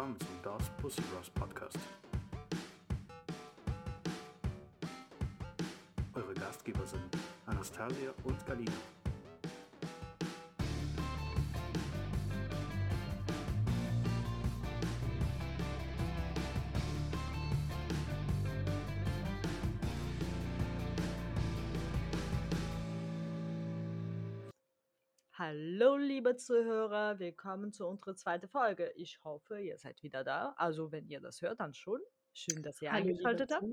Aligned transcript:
willkommen 0.00 0.18
zum 0.18 0.42
Das 0.42 0.70
Pussy 0.80 1.02
Ross 1.14 1.28
Podcast. 1.28 1.78
Eure 6.14 6.32
Gastgeber 6.32 6.86
sind 6.86 7.02
Anastasia 7.44 8.10
und 8.24 8.46
Galina. 8.46 8.72
Liebe 26.20 26.36
Zuhörer, 26.36 27.18
willkommen 27.18 27.72
zu 27.72 27.86
unserer 27.86 28.14
zweiten 28.14 28.46
Folge. 28.46 28.92
Ich 28.94 29.24
hoffe, 29.24 29.58
ihr 29.58 29.78
seid 29.78 30.02
wieder 30.02 30.22
da. 30.22 30.52
Also, 30.58 30.92
wenn 30.92 31.08
ihr 31.08 31.18
das 31.18 31.40
hört, 31.40 31.60
dann 31.60 31.72
schon. 31.72 31.98
Schön, 32.34 32.62
dass 32.62 32.82
ihr 32.82 32.92
Hallo 32.92 33.08
eingeschaltet 33.08 33.50
habt. 33.50 33.64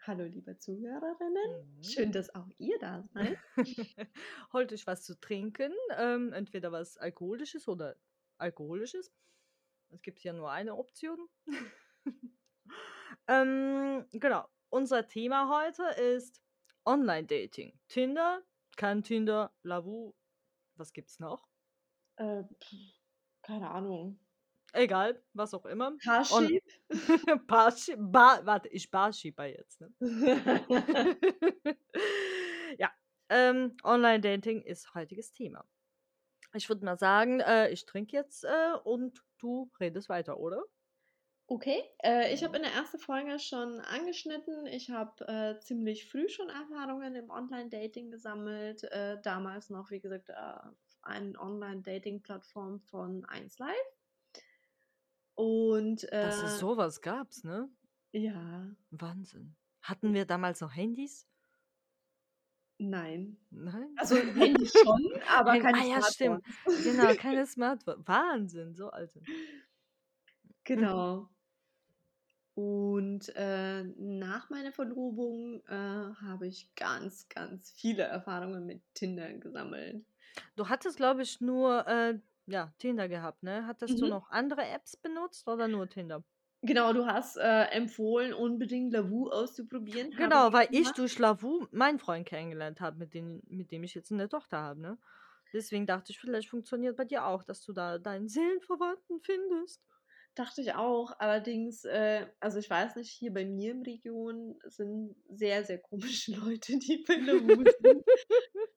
Hallo, 0.00 0.24
liebe 0.24 0.58
Zuhörerinnen. 0.58 1.76
Mhm. 1.76 1.82
Schön, 1.84 2.10
dass 2.10 2.34
auch 2.34 2.48
ihr 2.58 2.76
da 2.80 3.00
seid. 3.04 3.38
Holt 4.52 4.72
euch 4.72 4.88
was 4.88 5.04
zu 5.04 5.20
trinken, 5.20 5.72
ähm, 5.96 6.32
entweder 6.32 6.72
was 6.72 6.96
Alkoholisches 6.96 7.68
oder 7.68 7.94
Alkoholisches. 8.38 9.14
Es 9.90 10.02
gibt 10.02 10.18
ja 10.24 10.32
nur 10.32 10.50
eine 10.50 10.74
Option. 10.74 11.28
ähm, 13.28 14.04
genau, 14.10 14.48
unser 14.68 15.06
Thema 15.06 15.48
heute 15.48 15.84
ist 16.00 16.42
Online-Dating. 16.84 17.78
Tinder, 17.86 18.42
kein 18.76 19.04
Tinder, 19.04 19.54
Lavu, 19.62 20.12
was 20.74 20.92
gibt's 20.92 21.20
noch? 21.20 21.53
Äh, 22.16 22.44
keine 23.42 23.70
Ahnung. 23.70 24.18
Egal, 24.72 25.22
was 25.34 25.54
auch 25.54 25.66
immer. 25.66 25.96
Parship? 26.02 26.64
Parship, 27.46 27.96
ba 27.98 28.40
warte, 28.44 28.68
ich 28.68 28.90
Barshipper 28.90 29.46
jetzt, 29.46 29.80
ne? 29.80 29.92
ja, 32.78 32.90
ähm, 33.28 33.76
Online-Dating 33.84 34.62
ist 34.62 34.94
heutiges 34.94 35.32
Thema. 35.32 35.64
Ich 36.54 36.68
würde 36.68 36.84
mal 36.84 36.98
sagen, 36.98 37.40
äh, 37.40 37.70
ich 37.70 37.86
trinke 37.86 38.16
jetzt 38.16 38.44
äh, 38.44 38.74
und 38.82 39.24
du 39.38 39.70
redest 39.78 40.08
weiter, 40.08 40.38
oder? 40.38 40.64
okay, 41.46 41.82
äh, 42.02 42.32
ich 42.32 42.42
habe 42.42 42.56
in 42.56 42.62
der 42.62 42.72
ersten 42.72 42.98
Folge 42.98 43.38
schon 43.38 43.80
angeschnitten. 43.80 44.66
Ich 44.66 44.90
habe 44.90 45.26
äh, 45.28 45.60
ziemlich 45.60 46.08
früh 46.10 46.28
schon 46.28 46.48
Erfahrungen 46.48 47.14
im 47.14 47.30
Online-Dating 47.30 48.10
gesammelt. 48.10 48.84
Äh, 48.84 49.20
damals 49.22 49.70
noch, 49.70 49.90
wie 49.90 50.00
gesagt, 50.00 50.30
äh, 50.30 50.34
eine 51.06 51.38
Online-Dating-Plattform 51.38 52.80
von 52.80 53.24
1Live. 53.26 53.74
Und 55.34 56.04
Dass 56.10 56.42
es 56.42 56.54
äh, 56.54 56.58
sowas 56.58 57.00
gab's, 57.00 57.44
ne? 57.44 57.68
ja, 58.12 58.70
Wahnsinn. 58.90 59.56
Hatten 59.82 60.14
wir 60.14 60.24
damals 60.24 60.60
noch 60.60 60.74
Handys? 60.74 61.26
nein. 62.78 63.36
Nein? 63.50 63.94
Also 63.96 64.16
Handy 64.34 64.66
schon, 64.66 65.12
aber 65.28 65.58
keine 65.60 65.78
ah 65.78 65.84
ja, 65.84 66.02
stimmt. 66.02 66.44
Smartphones. 66.44 66.84
Genau, 66.84 67.14
keine 67.20 67.46
Smartphone. 67.46 68.06
Wahnsinn, 68.06 68.74
so 68.74 68.90
alte. 68.90 69.20
Mhm. 69.20 69.26
Genau. 70.64 71.28
Und 72.54 73.32
äh, 73.34 73.82
nach 73.82 74.48
meiner 74.48 74.72
Verlobung 74.72 75.60
äh, 75.66 75.72
habe 75.74 76.46
ich 76.46 76.72
ganz, 76.76 77.28
ganz 77.28 77.72
viele 77.72 78.04
Erfahrungen 78.04 78.64
mit 78.64 78.82
Tinder 78.94 79.32
gesammelt. 79.34 80.04
Du 80.56 80.68
hattest, 80.68 80.96
glaube 80.96 81.22
ich, 81.22 81.40
nur 81.40 81.86
äh, 81.86 82.18
ja, 82.46 82.74
Tinder 82.78 83.08
gehabt, 83.08 83.42
ne? 83.42 83.66
Hattest 83.66 84.00
du 84.00 84.06
Mhm. 84.06 84.08
noch 84.08 84.30
andere 84.30 84.66
Apps 84.66 84.96
benutzt 84.96 85.46
oder 85.48 85.68
nur 85.68 85.88
Tinder? 85.88 86.24
Genau, 86.62 86.92
du 86.92 87.06
hast 87.06 87.36
äh, 87.36 87.66
empfohlen, 87.70 88.32
unbedingt 88.34 88.92
Lavu 88.92 89.28
auszuprobieren. 89.30 90.10
Genau, 90.16 90.52
weil 90.52 90.68
ich 90.72 90.92
gemacht. 90.92 90.94
durch 90.94 91.18
Lavu 91.18 91.66
meinen 91.72 91.98
Freund 91.98 92.26
kennengelernt 92.26 92.80
habe, 92.80 92.98
mit 92.98 93.14
dem, 93.14 93.42
mit 93.48 93.70
dem 93.72 93.82
ich 93.84 93.94
jetzt 93.94 94.12
eine 94.12 94.28
Tochter 94.28 94.58
habe, 94.60 94.80
ne? 94.80 94.98
Deswegen 95.52 95.86
dachte 95.86 96.10
ich, 96.12 96.18
vielleicht 96.18 96.48
funktioniert 96.48 96.96
bei 96.96 97.04
dir 97.04 97.26
auch, 97.26 97.44
dass 97.44 97.62
du 97.64 97.72
da 97.72 97.98
deinen 97.98 98.28
Seelenverwandten 98.28 99.20
findest. 99.20 99.82
Dachte 100.34 100.62
ich 100.62 100.74
auch. 100.74 101.12
Allerdings, 101.18 101.84
äh, 101.84 102.26
also 102.40 102.58
ich 102.58 102.68
weiß 102.68 102.96
nicht, 102.96 103.10
hier 103.10 103.32
bei 103.32 103.44
mir 103.44 103.70
im 103.72 103.82
Region 103.82 104.58
sind 104.64 105.14
sehr, 105.28 105.64
sehr 105.64 105.78
komische 105.80 106.32
Leute, 106.40 106.78
die 106.78 107.04
bei 107.06 107.16
Lavu 107.16 107.64
sind. 107.66 108.04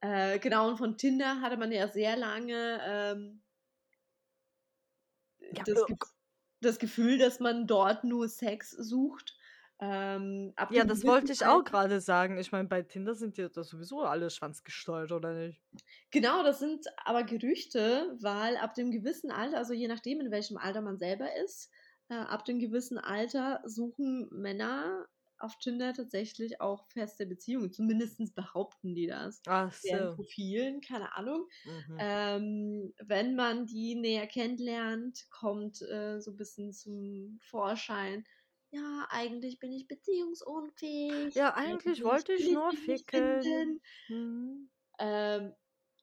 äh, 0.00 0.38
genau, 0.38 0.68
und 0.68 0.76
von 0.76 0.96
Tinder 0.96 1.40
hatte 1.40 1.56
man 1.56 1.72
ja 1.72 1.88
sehr 1.88 2.16
lange 2.16 2.80
ähm, 2.82 3.42
Ja, 5.52 5.62
das, 5.64 5.78
äh, 5.78 5.84
Gef 5.86 5.98
das 6.60 6.78
Gefühl, 6.78 7.18
dass 7.18 7.40
man 7.40 7.66
dort 7.66 8.04
nur 8.04 8.28
Sex 8.28 8.70
sucht. 8.70 9.36
Ähm, 9.80 10.52
ab 10.56 10.72
ja, 10.72 10.84
das 10.84 11.04
wollte 11.04 11.32
ich 11.32 11.46
auch 11.46 11.62
gerade 11.64 12.00
sagen. 12.00 12.36
Ich 12.38 12.50
meine, 12.50 12.66
bei 12.66 12.82
Tinder 12.82 13.14
sind 13.14 13.38
ja 13.38 13.48
sowieso 13.48 14.02
alle 14.02 14.28
schwanzgesteuert, 14.30 15.12
oder 15.12 15.34
nicht? 15.34 15.62
Genau, 16.10 16.42
das 16.42 16.58
sind 16.58 16.86
aber 17.04 17.22
Gerüchte, 17.22 18.16
weil 18.20 18.56
ab 18.56 18.74
dem 18.74 18.90
gewissen 18.90 19.30
Alter, 19.30 19.58
also 19.58 19.72
je 19.72 19.88
nachdem, 19.88 20.20
in 20.20 20.30
welchem 20.30 20.56
Alter 20.56 20.80
man 20.80 20.98
selber 20.98 21.28
ist, 21.36 21.70
äh, 22.08 22.14
ab 22.14 22.44
dem 22.44 22.58
gewissen 22.58 22.98
Alter 22.98 23.60
suchen 23.64 24.28
Männer 24.32 25.06
auf 25.40 25.58
Tinder 25.58 25.92
tatsächlich 25.94 26.60
auch 26.60 26.86
feste 26.88 27.26
Beziehungen. 27.26 27.72
Zumindest 27.72 28.34
behaupten 28.34 28.94
die 28.94 29.06
das. 29.06 29.42
Ach 29.46 29.72
Deren 29.84 30.08
so. 30.08 30.10
Profilen, 30.10 30.80
keine 30.80 31.14
Ahnung. 31.16 31.48
Mhm. 31.64 31.98
Ähm, 31.98 32.94
wenn 33.00 33.34
man 33.36 33.66
die 33.66 33.94
näher 33.94 34.26
kennenlernt, 34.26 35.28
kommt 35.30 35.82
äh, 35.82 36.20
so 36.20 36.32
ein 36.32 36.36
bisschen 36.36 36.72
zum 36.72 37.38
Vorschein. 37.40 38.24
Ja, 38.70 39.06
eigentlich 39.10 39.58
bin 39.60 39.72
ich 39.72 39.88
beziehungsunfähig. 39.88 41.34
Ja, 41.34 41.54
eigentlich 41.54 42.04
Eigentlich 42.04 42.04
wollte 42.04 42.32
ich 42.34 42.50
nur 42.50 42.74
ficken. 42.74 43.80
Mhm. 44.08 44.70
Ähm, 44.98 45.54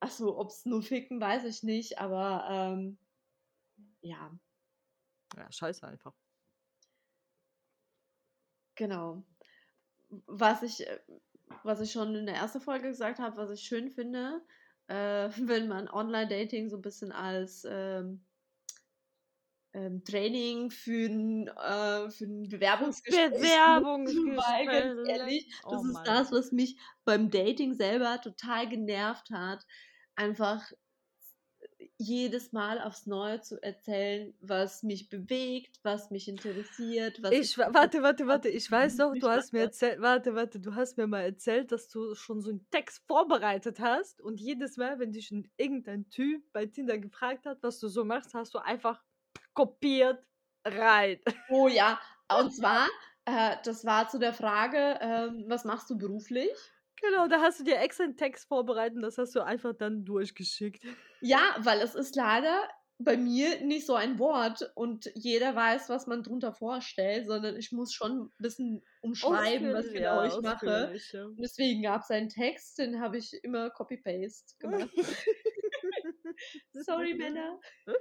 achso, 0.01 0.37
ob 0.37 0.49
es 0.49 0.65
nur 0.65 0.81
ficken, 0.81 1.19
weiß 1.21 1.45
ich 1.45 1.63
nicht, 1.63 1.99
aber 1.99 2.47
ähm, 2.49 2.97
ja, 4.01 4.31
Ja, 5.37 5.51
scheiße 5.51 5.85
einfach. 5.87 6.13
Genau. 8.75 9.23
Was 10.27 10.63
ich, 10.63 10.87
äh, 10.87 10.99
was 11.63 11.81
ich 11.81 11.91
schon 11.91 12.15
in 12.15 12.25
der 12.25 12.35
ersten 12.35 12.61
Folge 12.61 12.89
gesagt 12.89 13.19
habe, 13.19 13.37
was 13.37 13.51
ich 13.51 13.61
schön 13.61 13.89
finde, 13.89 14.41
äh, 14.87 15.29
wenn 15.37 15.67
man 15.67 15.89
Online-Dating 15.89 16.69
so 16.69 16.77
ein 16.77 16.81
bisschen 16.81 17.11
als 17.11 17.65
ähm, 17.69 18.25
ähm, 19.73 20.03
Training 20.05 20.71
für 20.71 21.07
ein, 21.07 21.47
äh, 21.47 22.09
für 22.09 22.25
ein 22.25 22.47
Bewerbungsgespräch 22.49 23.31
weil 24.05 24.63
ganz 24.65 24.99
Bewerbungsgespräch. 24.99 25.05
ehrlich, 25.05 25.53
das 25.67 25.81
Oh 25.81 25.81
ist 25.83 25.93
Mann. 25.93 26.05
das, 26.05 26.31
was 26.31 26.51
mich 26.51 26.79
beim 27.03 27.29
Dating 27.29 27.73
selber 27.73 28.21
total 28.21 28.69
genervt 28.69 29.29
hat. 29.31 29.65
Einfach 30.15 30.71
jedes 31.97 32.51
Mal 32.51 32.81
aufs 32.81 33.05
Neue 33.05 33.41
zu 33.41 33.61
erzählen, 33.63 34.33
was 34.41 34.83
mich 34.83 35.09
bewegt, 35.09 35.79
was 35.83 36.11
mich 36.11 36.27
interessiert, 36.27 37.21
was 37.23 37.31
Ich, 37.31 37.57
wa- 37.57 37.69
warte, 37.73 38.01
warte, 38.03 38.27
warte, 38.27 38.49
ich 38.49 38.69
weiß 38.69 38.97
doch, 38.97 39.13
du 39.13 39.29
hast 39.29 39.53
mir 39.53 39.61
erzählt, 39.61 40.01
warte, 40.01 40.35
warte, 40.35 40.59
du 40.59 40.75
hast 40.75 40.97
mir 40.97 41.07
mal 41.07 41.21
erzählt, 41.21 41.71
dass 41.71 41.87
du 41.87 42.13
schon 42.15 42.41
so 42.41 42.49
einen 42.49 42.67
Text 42.69 43.03
vorbereitet 43.07 43.79
hast 43.79 44.21
und 44.21 44.39
jedes 44.41 44.77
Mal, 44.77 44.99
wenn 44.99 45.11
dich 45.13 45.31
ein- 45.31 45.49
irgendein 45.57 46.09
Typ 46.09 46.43
bei 46.51 46.65
Tinder 46.65 46.97
gefragt 46.97 47.45
hat, 47.45 47.59
was 47.61 47.79
du 47.79 47.87
so 47.87 48.03
machst, 48.03 48.33
hast 48.33 48.53
du 48.53 48.59
einfach 48.59 49.01
kopiert 49.53 50.23
rein. 50.65 51.19
Oh 51.49 51.67
ja, 51.67 51.99
und 52.39 52.53
zwar, 52.53 52.87
äh, 53.25 53.55
das 53.63 53.85
war 53.85 54.09
zu 54.09 54.19
der 54.19 54.33
Frage, 54.33 54.97
ähm, 55.01 55.45
was 55.47 55.63
machst 55.65 55.89
du 55.89 55.97
beruflich? 55.97 56.51
Genau, 57.01 57.27
da 57.27 57.41
hast 57.41 57.59
du 57.59 57.63
dir 57.63 57.79
extra 57.79 58.05
einen 58.05 58.17
Text 58.17 58.47
vorbereitet 58.47 58.95
und 58.95 59.03
das 59.03 59.17
hast 59.17 59.35
du 59.35 59.43
einfach 59.43 59.73
dann 59.73 60.05
durchgeschickt. 60.05 60.83
Ja, 61.21 61.55
weil 61.59 61.81
es 61.81 61.95
ist 61.95 62.15
leider 62.15 62.67
bei 62.97 63.17
mir 63.17 63.61
nicht 63.61 63.85
so 63.85 63.95
ein 63.95 64.19
Wort 64.19 64.71
und 64.75 65.11
jeder 65.15 65.53
weiß, 65.53 65.89
was 65.89 66.07
man 66.07 66.23
drunter 66.23 66.53
vorstellt, 66.53 67.27
sondern 67.27 67.57
ich 67.57 67.71
muss 67.73 67.93
schon 67.93 68.21
ein 68.21 68.31
bisschen 68.37 68.83
umschreiben, 69.01 69.73
was 69.73 69.91
genau 69.91 70.23
ja, 70.23 70.27
ich 70.27 70.41
mache. 70.41 70.93
ja. 71.11 71.27
Deswegen 71.37 71.83
gab 71.83 72.03
es 72.03 72.11
einen 72.11 72.29
Text, 72.29 72.77
den 72.77 73.01
habe 73.01 73.17
ich 73.17 73.33
immer 73.43 73.69
Copy-Paste 73.69 74.55
gemacht. 74.59 74.89
Sorry, 76.71 77.13
Männer. 77.13 77.59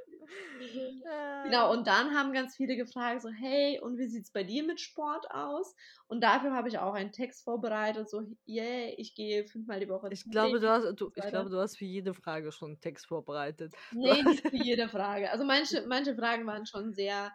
Genau, 1.45 1.71
Äh, 1.71 1.77
und 1.77 1.87
dann 1.87 2.15
haben 2.15 2.33
ganz 2.33 2.57
viele 2.57 2.77
gefragt, 2.77 3.23
so, 3.23 3.29
hey, 3.29 3.79
und 3.81 3.99
wie 3.99 4.07
sieht's 4.07 4.31
bei 4.31 4.43
dir 4.43 4.65
mit 4.65 4.81
Sport 4.81 5.31
aus? 5.31 5.75
Und 6.07 6.23
dafür 6.23 6.53
habe 6.53 6.69
ich 6.69 6.79
auch 6.79 6.95
einen 6.95 7.13
Text 7.13 7.45
vorbereitet, 7.45 8.09
so, 8.09 8.23
yeah, 8.49 8.89
ich 8.97 9.15
gehe 9.15 9.47
fünfmal 9.47 9.81
die 9.81 9.89
Woche 9.89 10.09
Ich 10.11 10.25
glaube, 10.31 10.61
du 10.61 10.69
hast, 10.71 10.99
du, 10.99 11.13
ich 11.15 11.27
glaube, 11.27 11.51
du 11.51 11.59
hast 11.59 11.77
für 11.77 11.85
jede 11.85 12.15
Frage 12.15 12.53
schon 12.53 12.71
einen 12.71 12.81
Text 12.81 13.07
vorbereitet. 13.07 13.75
Nee, 13.93 14.23
nicht 14.23 14.49
für 14.49 14.57
jede 14.57 14.89
Frage. 14.89 15.31
Also 15.31 15.45
manche, 15.45 15.85
manche 15.87 16.15
Fragen 16.15 16.47
waren 16.47 16.67
schon 16.67 16.93
sehr 16.95 17.33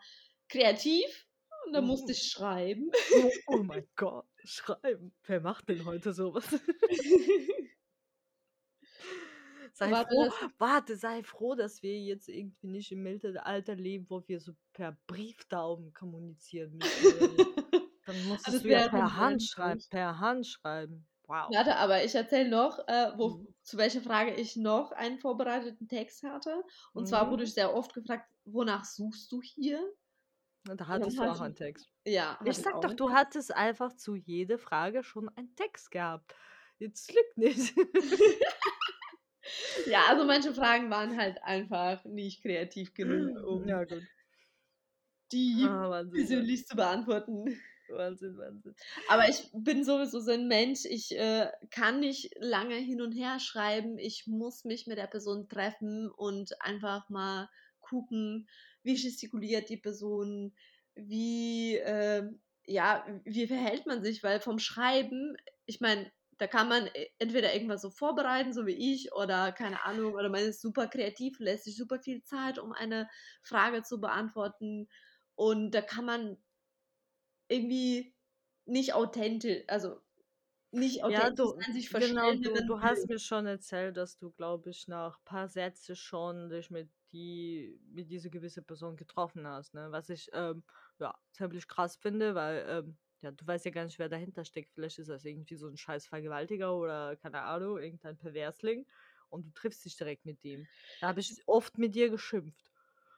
kreativ 0.50 1.28
und 1.66 1.74
da 1.74 1.81
musste 1.81 2.12
ich 2.12 2.24
schreiben. 2.24 2.90
oh, 3.16 3.31
oh 3.48 3.63
mein 3.63 3.88
Gott, 3.95 4.25
schreiben. 4.44 5.13
Wer 5.28 5.42
macht 5.42 5.69
denn 5.69 5.86
heute 5.86 6.13
sowas? 6.13 6.45
Sei 9.80 9.92
Warte, 9.92 10.10
froh, 10.10 10.30
warte, 10.58 10.98
sei 10.98 11.24
froh, 11.24 11.56
dass 11.56 11.81
wir 11.84 11.98
jetzt 12.02 12.28
irgendwie 12.28 12.68
nicht 12.68 12.92
im 12.92 13.04
Mittelalter 13.04 13.76
leben, 13.76 14.10
wo 14.10 14.28
wir 14.28 14.40
so 14.42 14.54
per 14.74 14.98
Brieftauben 15.08 15.94
kommunizieren 15.94 16.78
müssen. 16.78 17.16
Dann 18.06 18.24
musstest 18.24 18.64
das 18.64 18.64
du 18.64 18.70
ja 18.70 18.81
wäre 18.81 18.90
per 18.90 19.16
Hand 19.16 19.44
schreiben, 19.44 19.84
per 19.90 20.20
Hand 20.20 20.48
schreiben. 20.48 21.08
Wow. 21.28 21.54
Warte, 21.54 21.76
aber 21.78 22.04
ich 22.04 22.14
erzähle 22.16 22.50
noch, 22.50 22.80
äh, 22.88 23.12
wo, 23.18 23.40
Mhm. 23.40 23.48
zu 23.64 23.78
welcher 23.78 24.02
Frage 24.02 24.34
ich 24.36 24.56
noch 24.56 24.92
einen 24.92 25.18
vorbereiteten 25.20 25.88
Text 25.88 26.24
hatte. 26.24 26.64
Und 26.94 27.08
zwar 27.08 27.31
wurde 27.31 27.44
Mhm. 27.44 27.46
ich 27.46 27.54
sehr 27.54 27.74
oft 27.74 27.94
gefragt, 27.94 28.31
wonach 28.46 28.86
suchst 28.86 29.31
du 29.31 29.42
hier? 29.42 29.80
Und 30.70 30.80
da 30.81 30.88
hattest 30.88 31.22
du 31.22 31.26
auch 31.26 31.40
ich, 31.40 31.42
einen 31.42 31.56
Text. 31.56 31.90
ja, 32.06 32.40
Ich 32.44 32.58
ich 32.58 32.58
sag 32.58 32.74
auch 32.74 32.81
doch, 32.81 32.94
du 32.94 33.12
hattest 33.12 33.56
einfach 33.56 33.94
zu 33.96 34.16
jeder 34.16 34.60
Frage 34.60 35.04
schon 35.04 35.30
einen 35.30 35.56
Text 35.56 35.92
gehabt. 35.92 36.36
Jetzt 36.80 37.14
lügt 37.14 37.38
nicht. 37.38 37.76
Ja, 39.86 40.06
also 40.10 40.26
manche 40.26 40.54
Fragen 40.54 40.90
waren 40.90 41.18
halt 41.18 41.42
einfach 41.44 42.04
nicht 42.06 42.42
kreativ 42.42 42.94
genug, 42.94 43.36
um 43.44 43.68
ja, 43.68 43.84
gut. 43.84 44.04
die 45.31 45.66
Ah, 45.66 46.04
persönlich 46.14 46.66
zu 46.66 46.76
beantworten. 46.76 47.60
Wahnsinn, 47.90 48.38
Wahnsinn. 48.38 48.76
Aber 49.08 49.28
ich 49.30 49.50
bin 49.54 49.84
sowieso 49.84 50.20
so 50.20 50.31
ein 50.31 50.48
Mensch, 50.48 50.86
ich 50.86 51.18
äh, 51.18 51.52
kann 51.72 52.00
nicht 52.00 52.31
lange 52.40 52.76
hin 52.76 53.02
und 53.02 53.14
her 53.14 53.40
schreiben. 53.40 53.98
Ich 53.98 54.28
muss 54.28 54.64
mich 54.64 54.86
mit 54.86 54.98
der 54.98 55.08
Person 55.08 55.50
treffen 55.50 56.10
und 56.12 56.62
einfach 56.62 57.10
mal 57.10 57.50
gucken, 57.80 58.48
wie 58.84 58.94
gestikuliert 58.94 59.70
die 59.70 59.78
Person, 59.78 60.54
wie, 60.96 61.78
äh, 61.78 62.30
ja, 62.66 63.06
wie 63.26 63.48
verhält 63.48 63.88
man 63.88 64.04
sich, 64.04 64.22
weil 64.24 64.40
vom 64.40 64.60
Schreiben, 64.60 65.36
ich 65.66 65.81
meine, 65.81 66.12
da 66.39 66.47
kann 66.47 66.69
man 66.69 66.88
e- 66.88 67.09
entweder 67.19 67.53
irgendwas 67.53 67.81
so 67.83 67.91
vorbereiten, 67.91 68.53
so 68.53 68.65
wie 68.65 68.94
ich, 68.94 69.13
oder 69.13 69.51
keine 69.51 69.83
Ahnung, 69.86 70.13
oder 70.13 70.30
man 70.30 70.41
ist 70.41 70.62
super 70.62 70.88
kreativ, 70.88 71.39
lässt 71.39 71.65
sich 71.65 71.77
super 71.77 72.00
viel 72.00 72.24
Zeit, 72.24 72.59
um 72.59 72.74
eine 72.74 73.09
Frage 73.44 73.83
zu 73.83 74.00
beantworten. 74.01 74.89
Und 75.36 75.71
da 75.71 75.81
kann 75.81 76.06
man 76.06 76.38
irgendwie 77.47 78.15
nicht 78.65 78.94
authentisch, 78.94 79.63
also 79.68 80.01
nicht 80.71 81.03
Ja, 81.07 81.30
authentisch 81.30 81.31
du, 81.31 81.53
sein, 81.57 81.74
sich 81.74 81.89
genau, 81.89 82.33
verstellen, 82.33 82.42
du, 82.44 82.51
wenn 82.53 82.63
du 82.63 82.81
man 82.81 82.81
hast 82.81 83.07
mir 83.07 83.18
schon 83.19 83.45
erzählt, 83.47 83.97
dass 83.97 84.18
du, 84.18 84.31
glaube 84.31 84.69
ich, 84.69 84.88
nach 84.88 85.18
ein 85.19 85.24
paar 85.25 85.47
Sätzen 85.47 85.95
schon 85.95 86.50
dich 86.50 86.69
mit 86.69 86.92
die, 87.12 87.80
mit 87.92 88.12
dieser 88.12 88.30
gewissen 88.30 88.65
Person 88.65 88.95
getroffen 88.95 89.47
hast, 89.47 89.74
ne? 89.74 89.92
Was 89.92 90.09
ich, 90.09 90.30
ähm, 90.33 90.63
ja, 91.00 91.15
ziemlich 91.31 91.68
krass 91.68 91.95
finde, 91.95 92.35
weil, 92.35 92.65
ähm, 92.69 92.97
ja, 93.21 93.31
du 93.31 93.45
weißt 93.48 93.66
ja 93.66 93.71
gar 93.71 93.86
nicht, 93.86 94.00
wer 94.00 94.10
dahinter 94.10 94.45
steckt. 94.45 94.71
Vielleicht 94.74 95.00
ist 95.00 95.10
das 95.10 95.25
irgendwie 95.25 95.56
so 95.56 95.68
ein 95.68 95.77
scheiß 95.77 96.07
Vergewaltiger 96.07 96.75
oder, 96.77 97.16
keine 97.18 97.42
Ahnung, 97.44 97.77
irgendein 97.80 98.18
Perversling 98.18 98.88
und 99.30 99.45
du 99.48 99.51
triffst 99.51 99.86
dich 99.86 99.98
direkt 99.98 100.25
mit 100.25 100.44
dem. 100.44 100.69
Da 101.00 101.07
habe 101.10 101.19
ich 101.21 101.44
oft 101.48 101.77
mit 101.77 101.95
dir 101.95 102.10
geschimpft. 102.10 102.71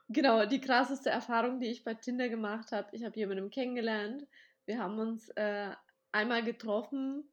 Genau, 0.09 0.45
die 0.45 0.59
krasseste 0.61 1.09
Erfahrung, 1.09 1.59
die 1.59 1.67
ich 1.67 1.83
bei 1.83 1.93
Tinder 1.93 2.27
gemacht 2.29 2.71
habe, 2.71 2.89
ich 2.95 3.03
habe 3.03 3.15
jemanden 3.17 3.49
kennengelernt. 3.49 4.27
Wir 4.65 4.79
haben 4.79 4.99
uns 4.99 5.29
äh, 5.29 5.71
einmal 6.11 6.43
getroffen 6.43 7.31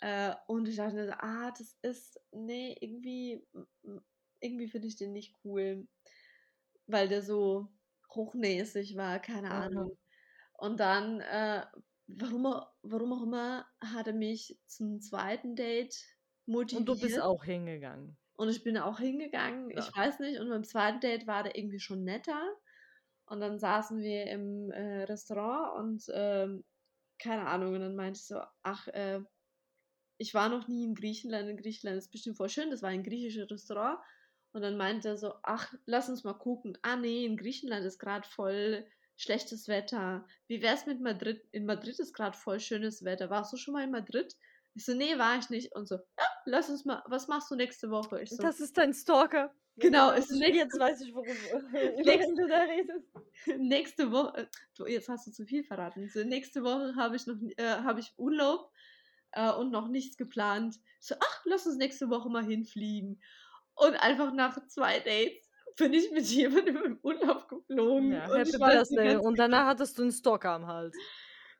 äh, 0.00 0.34
und 0.46 0.68
ich 0.68 0.76
dachte, 0.76 1.16
ah, 1.22 1.50
das 1.52 1.78
ist, 1.82 2.20
nee, 2.32 2.76
irgendwie, 2.80 3.46
irgendwie 4.40 4.68
finde 4.68 4.88
ich 4.88 4.96
den 4.96 5.12
nicht 5.12 5.34
cool, 5.44 5.88
weil 6.86 7.08
der 7.08 7.22
so 7.22 7.68
hochnäsig 8.14 8.96
war, 8.96 9.18
keine 9.20 9.50
Mhm. 9.50 9.54
Ahnung. 9.54 9.98
Und 10.54 10.80
dann, 10.80 11.20
äh, 11.20 11.66
warum, 12.06 12.44
warum 12.82 13.12
auch 13.12 13.22
immer, 13.22 13.66
hat 13.80 14.06
er 14.08 14.14
mich 14.14 14.58
zum 14.66 15.00
zweiten 15.00 15.56
Date 15.56 15.96
Und 16.70 16.86
du 16.86 16.98
bist 16.98 17.18
motiviert. 17.18 17.22
auch 17.22 17.44
hingegangen. 17.44 18.16
Und 18.36 18.48
ich 18.50 18.62
bin 18.62 18.76
auch 18.78 18.98
hingegangen, 18.98 19.70
Ja. 19.70 19.78
ich 19.78 19.94
weiß 19.94 20.20
nicht, 20.20 20.38
und 20.40 20.48
beim 20.48 20.64
zweiten 20.64 21.00
Date 21.00 21.26
war 21.26 21.42
der 21.42 21.56
irgendwie 21.56 21.80
schon 21.80 22.04
netter. 22.04 22.40
Und 23.26 23.40
dann 23.40 23.58
saßen 23.58 23.98
wir 24.00 24.26
im 24.26 24.70
äh, 24.70 25.04
Restaurant 25.04 25.78
und 25.78 26.04
ähm, 26.14 26.64
keine 27.18 27.46
Ahnung, 27.46 27.74
und 27.74 27.80
dann 27.80 27.96
meinte 27.96 28.18
ich 28.18 28.26
so, 28.26 28.40
ach, 28.62 28.88
äh, 28.88 29.20
ich 30.18 30.34
war 30.34 30.48
noch 30.48 30.68
nie 30.68 30.84
in 30.84 30.94
Griechenland. 30.94 31.48
In 31.48 31.56
Griechenland 31.56 31.98
ist 31.98 32.10
bestimmt 32.10 32.36
voll 32.36 32.48
schön, 32.48 32.70
das 32.70 32.82
war 32.82 32.90
ein 32.90 33.02
griechisches 33.02 33.50
Restaurant. 33.50 33.98
Und 34.52 34.62
dann 34.62 34.76
meinte 34.76 35.08
er 35.08 35.16
so, 35.18 35.34
ach, 35.42 35.74
lass 35.86 36.08
uns 36.08 36.24
mal 36.24 36.34
gucken. 36.34 36.78
Ah 36.82 36.96
nee, 36.96 37.26
in 37.26 37.36
Griechenland 37.36 37.84
ist 37.84 37.98
gerade 37.98 38.26
voll 38.28 38.86
schlechtes 39.16 39.68
Wetter. 39.68 40.26
Wie 40.46 40.62
wär's 40.62 40.86
mit 40.86 41.00
Madrid? 41.00 41.42
In 41.52 41.66
Madrid 41.66 41.98
ist 41.98 42.12
gerade 42.12 42.36
voll 42.36 42.60
schönes 42.60 43.04
Wetter. 43.04 43.30
Warst 43.30 43.52
du 43.52 43.56
schon 43.56 43.74
mal 43.74 43.84
in 43.84 43.90
Madrid? 43.90 44.36
Ich 44.74 44.84
so, 44.84 44.94
nee, 44.94 45.16
war 45.18 45.38
ich 45.38 45.48
nicht. 45.50 45.74
Und 45.74 45.88
so, 45.88 45.94
ja, 45.96 46.24
lass 46.44 46.68
uns 46.68 46.84
mal, 46.84 47.02
was 47.06 47.28
machst 47.28 47.50
du 47.50 47.54
nächste 47.54 47.90
Woche? 47.90 48.20
Ich 48.20 48.30
so, 48.30 48.42
Das 48.42 48.60
ist 48.60 48.76
dein 48.76 48.92
Stalker. 48.92 49.54
Genau, 49.78 50.12
Jetzt, 50.14 50.30
ist 50.30 50.38
nächste- 50.38 50.56
jetzt 50.58 50.78
weiß 50.78 51.00
ich, 51.02 51.14
worum, 51.14 51.26
Nächste- 52.04 52.34
du 52.34 52.46
da 52.48 52.62
redest. 52.62 53.06
nächste 53.58 54.10
Woche, 54.12 54.48
du, 54.76 54.86
jetzt 54.86 55.08
hast 55.08 55.26
du 55.26 55.32
zu 55.32 55.44
viel 55.46 55.64
verraten. 55.64 56.08
So, 56.08 56.22
nächste 56.24 56.62
Woche 56.62 56.94
habe 56.96 57.16
ich 57.16 57.26
noch, 57.26 57.36
äh, 57.56 57.64
habe 57.82 58.00
ich 58.00 58.12
Urlaub 58.18 58.70
äh, 59.32 59.50
und 59.52 59.70
noch 59.70 59.88
nichts 59.88 60.16
geplant. 60.16 60.76
So, 61.00 61.14
ach, 61.20 61.42
lass 61.44 61.66
uns 61.66 61.76
nächste 61.76 62.08
Woche 62.10 62.28
mal 62.30 62.44
hinfliegen. 62.44 63.22
Und 63.74 63.94
einfach 63.96 64.32
nach 64.32 64.58
zwei 64.68 64.98
Dates 65.00 65.45
bin 65.76 65.92
ich 65.92 66.10
mit 66.10 66.24
jemandem 66.26 66.76
im 66.84 66.98
Urlaub 67.02 67.48
geflogen. 67.48 68.12
Ja, 68.12 68.26
und 68.26 68.38
Happy 68.38 68.58
Birthday. 68.58 69.16
Und 69.16 69.38
danach 69.38 69.66
hattest 69.66 69.98
du 69.98 70.02
einen 70.02 70.12
Stalker 70.12 70.50
am 70.50 70.66
Hals. 70.66 70.96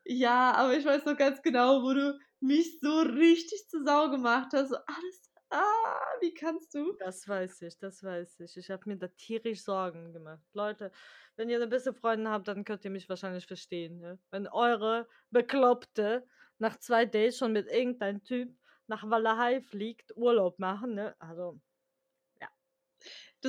ja, 0.05 0.53
aber 0.53 0.77
ich 0.77 0.85
weiß 0.85 1.05
noch 1.05 1.17
ganz 1.17 1.43
genau, 1.43 1.83
wo 1.83 1.93
du 1.93 2.19
mich 2.41 2.79
so 2.81 3.01
richtig 3.01 3.69
zu 3.69 3.85
Sau 3.85 4.11
gemacht 4.11 4.49
hast. 4.53 4.71
So, 4.71 4.77
alles, 4.77 5.33
ah, 5.51 6.19
wie 6.21 6.35
kannst 6.35 6.75
du? 6.75 6.95
Das 6.99 7.27
weiß 7.27 7.63
ich, 7.63 7.79
das 7.79 8.03
weiß 8.03 8.41
ich. 8.41 8.57
Ich 8.57 8.71
habe 8.71 8.83
mir 8.87 8.97
da 8.97 9.09
tierisch 9.09 9.63
Sorgen 9.63 10.13
gemacht. 10.13 10.43
Leute, 10.53 10.91
wenn 11.37 11.49
ihr 11.49 11.57
eine 11.57 11.67
beste 11.67 11.93
Freundin 11.93 12.29
habt, 12.29 12.49
dann 12.49 12.65
könnt 12.65 12.85
ihr 12.85 12.91
mich 12.91 13.09
wahrscheinlich 13.09 13.47
verstehen. 13.47 14.01
Ne? 14.01 14.19
Wenn 14.31 14.47
eure 14.49 15.09
Bekloppte 15.31 16.27
nach 16.59 16.79
zwei 16.79 17.05
Dates 17.05 17.39
schon 17.39 17.53
mit 17.53 17.69
irgendeinem 17.69 18.23
Typ 18.25 18.57
nach 18.87 19.09
Walachei 19.09 19.61
fliegt, 19.61 20.17
Urlaub 20.17 20.59
machen, 20.59 20.95
ne? 20.95 21.15
Also, 21.19 21.61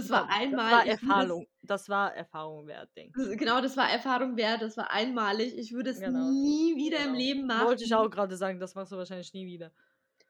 Das 0.02 0.10
war 0.10 0.22
komm, 0.28 0.30
einmal. 0.38 0.66
das 0.66 0.72
war 0.72 0.86
ich 0.86 0.92
Erfahrung. 0.92 1.48
Das 1.62 1.90
war 1.90 2.14
Erfahrung 2.16 2.68
wert, 2.68 2.90
Ding. 2.96 3.12
Das, 3.16 3.30
genau, 3.38 3.62
das 3.62 3.76
war 3.78 3.90
Erfahrung 3.90 4.38
wert, 4.38 4.62
das 4.62 4.78
war 4.78 4.92
einmalig. 4.92 5.58
Ich 5.58 5.74
würde 5.74 5.90
es 5.92 6.00
Genau. 6.00 6.30
nie 6.32 6.76
wieder 6.76 7.00
im 7.00 7.14
Genau. 7.14 7.18
Leben 7.18 7.48
machen. 7.48 7.66
Wollte 7.68 7.84
ich 7.84 7.94
auch 7.94 8.10
gerade 8.10 8.36
sagen, 8.38 8.60
das 8.60 8.76
machst 8.76 8.92
du 8.92 8.98
wahrscheinlich 8.98 9.34
nie 9.34 9.46
wieder. 9.46 9.72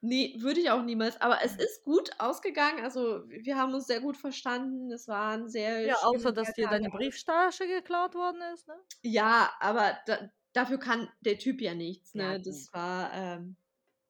Nee, 0.01 0.35
würde 0.39 0.59
ich 0.59 0.69
auch 0.69 0.83
niemals. 0.83 1.19
Aber 1.21 1.39
es 1.43 1.55
ist 1.55 1.83
gut 1.83 2.11
ausgegangen. 2.19 2.83
Also, 2.83 3.23
wir 3.29 3.57
haben 3.57 3.73
uns 3.73 3.87
sehr 3.87 3.99
gut 3.99 4.15
verstanden. 4.15 4.91
Es 4.91 5.07
war 5.07 5.31
ein 5.31 5.49
sehr. 5.49 5.81
Ja, 5.81 5.95
außer 6.03 6.31
dass 6.31 6.53
dir 6.53 6.67
deine 6.67 6.89
Brieftasche 6.91 7.65
geklaut 7.67 8.13
worden 8.13 8.39
ist, 8.53 8.67
ne? 8.67 8.75
Ja, 9.01 9.49
aber 9.59 9.97
da, 10.05 10.29
dafür 10.53 10.77
kann 10.77 11.09
der 11.21 11.39
Typ 11.39 11.61
ja 11.61 11.73
nichts. 11.73 12.13
Ne? 12.13 12.23
Ja, 12.23 12.37
das 12.37 12.71
war. 12.73 13.11
Ähm, 13.13 13.55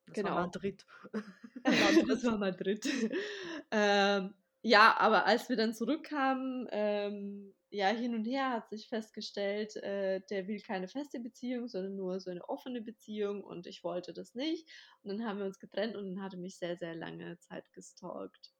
Das 0.08 0.16
Genau. 0.16 0.32
war 0.36 0.42
Madrid. 0.42 0.86
das 2.08 2.24
war 2.26 2.38
Madrid. 2.38 2.86
ähm, 3.72 4.34
ja, 4.62 4.96
aber 4.98 5.26
als 5.26 5.50
wir 5.50 5.56
dann 5.56 5.74
zurückkamen, 5.74 6.68
ähm, 6.72 7.54
ja, 7.70 7.88
hin 7.90 8.16
und 8.16 8.26
her 8.26 8.52
hat 8.52 8.70
sich 8.70 8.88
festgestellt, 8.88 9.76
äh, 9.78 10.22
der 10.30 10.48
will 10.48 10.62
keine 10.62 10.88
feste 10.88 11.20
Beziehung, 11.20 11.68
sondern 11.68 11.96
nur 11.96 12.20
so 12.20 12.32
eine 12.32 12.48
offene 12.48 12.82
Beziehung 12.82 13.44
und 13.44 13.68
ich 13.68 13.84
wollte 13.84 14.14
das 14.14 14.36
nicht. 14.36 14.70
Und 15.04 15.10
dann 15.10 15.28
haben 15.28 15.40
wir 15.40 15.46
uns 15.46 15.60
getrennt 15.60 15.96
und 15.96 16.06
dann 16.06 16.24
hatte 16.24 16.38
mich 16.38 16.58
sehr, 16.58 16.78
sehr 16.78 16.96
lange 16.96 17.38
Zeit 17.40 17.72
gestalkt. 17.74 18.54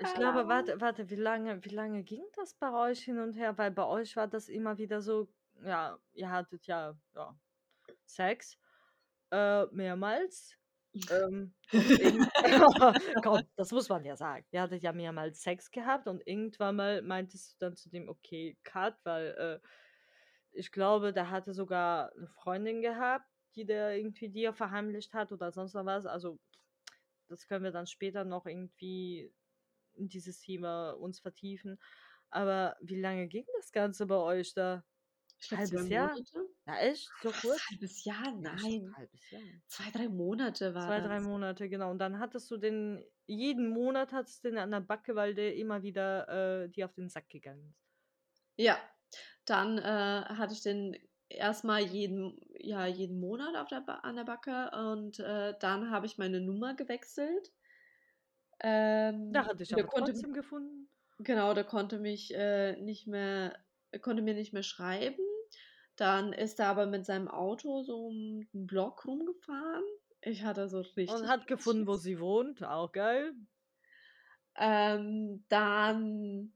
Ich 0.00 0.12
glaube, 0.14 0.46
warte, 0.46 0.80
warte, 0.80 1.08
wie 1.08 1.16
lange, 1.16 1.64
wie 1.64 1.70
lange 1.70 2.02
ging 2.02 2.24
das 2.36 2.54
bei 2.54 2.70
euch 2.72 3.00
hin 3.02 3.18
und 3.18 3.32
her? 3.34 3.56
Weil 3.56 3.70
bei 3.70 3.86
euch 3.86 4.14
war 4.16 4.28
das 4.28 4.48
immer 4.48 4.76
wieder 4.76 5.00
so, 5.00 5.32
ja, 5.64 5.98
ihr 6.12 6.30
hattet 6.30 6.66
ja, 6.66 6.98
ja 7.14 7.38
Sex 8.04 8.58
äh, 9.30 9.66
mehrmals. 9.66 10.59
Ähm, 11.10 11.54
Komm, 13.22 13.42
das 13.56 13.70
muss 13.72 13.88
man 13.88 14.04
ja 14.04 14.16
sagen. 14.16 14.44
Ihr 14.50 14.62
hattet 14.62 14.82
ja 14.82 14.92
mehrmals 14.92 15.42
Sex 15.42 15.70
gehabt 15.70 16.08
und 16.08 16.26
irgendwann 16.26 16.76
mal 16.76 17.02
meintest 17.02 17.52
du 17.52 17.56
dann 17.66 17.76
zu 17.76 17.88
dem, 17.90 18.08
okay, 18.08 18.56
Cut, 18.64 18.96
weil 19.04 19.28
äh, 19.62 19.66
ich 20.52 20.72
glaube, 20.72 21.12
der 21.12 21.30
hatte 21.30 21.54
sogar 21.54 22.12
eine 22.16 22.28
Freundin 22.28 22.82
gehabt, 22.82 23.26
die 23.54 23.64
der 23.64 23.96
irgendwie 23.96 24.28
dir 24.28 24.52
verheimlicht 24.52 25.14
hat 25.14 25.32
oder 25.32 25.52
sonst 25.52 25.74
noch 25.74 25.84
was. 25.84 26.06
Also, 26.06 26.38
das 27.28 27.46
können 27.46 27.64
wir 27.64 27.72
dann 27.72 27.86
später 27.86 28.24
noch 28.24 28.46
irgendwie 28.46 29.32
in 29.94 30.08
dieses 30.08 30.40
Thema 30.40 30.90
uns 30.92 31.20
vertiefen. 31.20 31.78
Aber 32.30 32.76
wie 32.80 33.00
lange 33.00 33.28
ging 33.28 33.44
das 33.56 33.72
Ganze 33.72 34.06
bei 34.06 34.16
euch 34.16 34.54
da? 34.54 34.84
halbes 35.50 35.88
Jahr? 35.88 36.10
Monate? 36.10 36.49
Ja, 36.74 36.78
echt? 36.78 37.08
So 37.22 37.30
kurz? 37.32 37.60
halbes 37.70 38.04
Jahr? 38.04 38.32
Nein. 38.36 38.86
ein 38.86 38.96
halbes 38.96 39.30
Jahr. 39.30 39.42
Zwei, 39.66 39.90
drei 39.90 40.08
Monate 40.08 40.74
war 40.74 40.86
Zwei, 40.86 40.96
das. 40.96 41.06
drei 41.06 41.20
Monate, 41.20 41.68
genau. 41.68 41.90
Und 41.90 41.98
dann 41.98 42.18
hattest 42.18 42.50
du 42.50 42.56
den, 42.56 43.04
jeden 43.26 43.68
Monat 43.68 44.12
hattest 44.12 44.44
du 44.44 44.48
den 44.50 44.58
an 44.58 44.70
der 44.70 44.80
Backe, 44.80 45.14
weil 45.14 45.34
der 45.34 45.56
immer 45.56 45.82
wieder 45.82 46.64
äh, 46.64 46.68
dir 46.70 46.86
auf 46.86 46.94
den 46.94 47.08
Sack 47.08 47.28
gegangen 47.28 47.68
ist. 47.70 47.86
Ja, 48.56 48.78
dann 49.44 49.78
äh, 49.78 49.82
hatte 49.82 50.52
ich 50.54 50.62
den 50.62 50.96
erstmal 51.28 51.82
jeden, 51.82 52.40
ja, 52.58 52.86
jeden 52.86 53.20
Monat 53.20 53.56
auf 53.56 53.68
der 53.68 53.80
ba 53.80 53.96
an 54.00 54.16
der 54.16 54.24
Backe 54.24 54.70
und 54.72 55.18
äh, 55.20 55.54
dann 55.60 55.90
habe 55.90 56.06
ich 56.06 56.18
meine 56.18 56.40
Nummer 56.40 56.74
gewechselt. 56.74 57.52
Ähm, 58.60 59.32
Da 59.32 59.46
hatte 59.46 59.62
ich 59.62 59.72
aber 59.74 59.86
konnte, 59.86 60.12
trotzdem 60.12 60.32
gefunden. 60.32 60.88
genau, 61.18 61.54
der 61.54 61.64
konnte 61.64 61.98
mich 61.98 62.34
äh, 62.34 62.76
nicht 62.80 63.06
mehr, 63.06 63.58
konnte 64.02 64.22
mir 64.22 64.34
nicht 64.34 64.52
mehr 64.52 64.62
schreiben. 64.62 65.22
Dann 66.00 66.32
ist 66.32 66.58
er 66.58 66.68
aber 66.68 66.86
mit 66.86 67.04
seinem 67.04 67.28
Auto 67.28 67.82
so 67.82 68.06
um 68.06 68.48
den 68.54 68.66
Block 68.66 69.04
rumgefahren. 69.04 69.84
Ich 70.22 70.44
hatte 70.44 70.66
so 70.66 70.80
richtig. 70.80 71.12
Und 71.12 71.28
hat 71.28 71.46
gefunden, 71.46 71.86
wo 71.86 71.96
sie 71.96 72.18
wohnt. 72.18 72.64
Auch 72.64 72.90
geil. 72.90 73.34
Ähm, 74.56 75.44
dann 75.50 76.54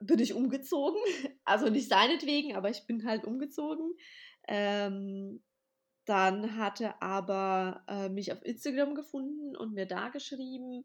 bin 0.00 0.18
ich 0.18 0.34
umgezogen. 0.34 1.00
Also 1.44 1.68
nicht 1.68 1.88
seinetwegen, 1.88 2.56
aber 2.56 2.70
ich 2.70 2.86
bin 2.86 3.04
halt 3.04 3.24
umgezogen. 3.24 3.92
Ähm, 4.48 5.42
dann 6.04 6.56
hat 6.56 6.80
er 6.80 7.00
aber 7.02 7.84
äh, 7.86 8.08
mich 8.08 8.32
auf 8.32 8.44
Instagram 8.44 8.96
gefunden 8.96 9.56
und 9.56 9.74
mir 9.74 9.86
da 9.86 10.08
geschrieben 10.08 10.84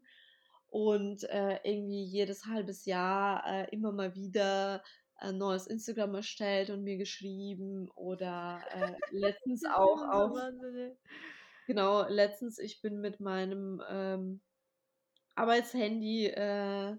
und 0.68 1.24
äh, 1.24 1.58
irgendwie 1.64 2.04
jedes 2.04 2.46
halbes 2.46 2.84
Jahr 2.84 3.44
äh, 3.44 3.68
immer 3.72 3.92
mal 3.92 4.14
wieder 4.14 4.82
ein 5.18 5.38
neues 5.38 5.66
Instagram 5.66 6.14
erstellt 6.16 6.70
und 6.70 6.82
mir 6.84 6.96
geschrieben 6.98 7.90
oder 7.94 8.60
äh, 8.70 8.94
letztens 9.10 9.64
auch 9.64 10.02
auf 10.02 10.42
genau 11.66 12.06
letztens 12.08 12.58
ich 12.58 12.80
bin 12.80 13.00
mit 13.00 13.20
meinem 13.20 13.82
ähm, 13.88 14.42
Arbeitshandy 15.36 16.26
äh, 16.28 16.96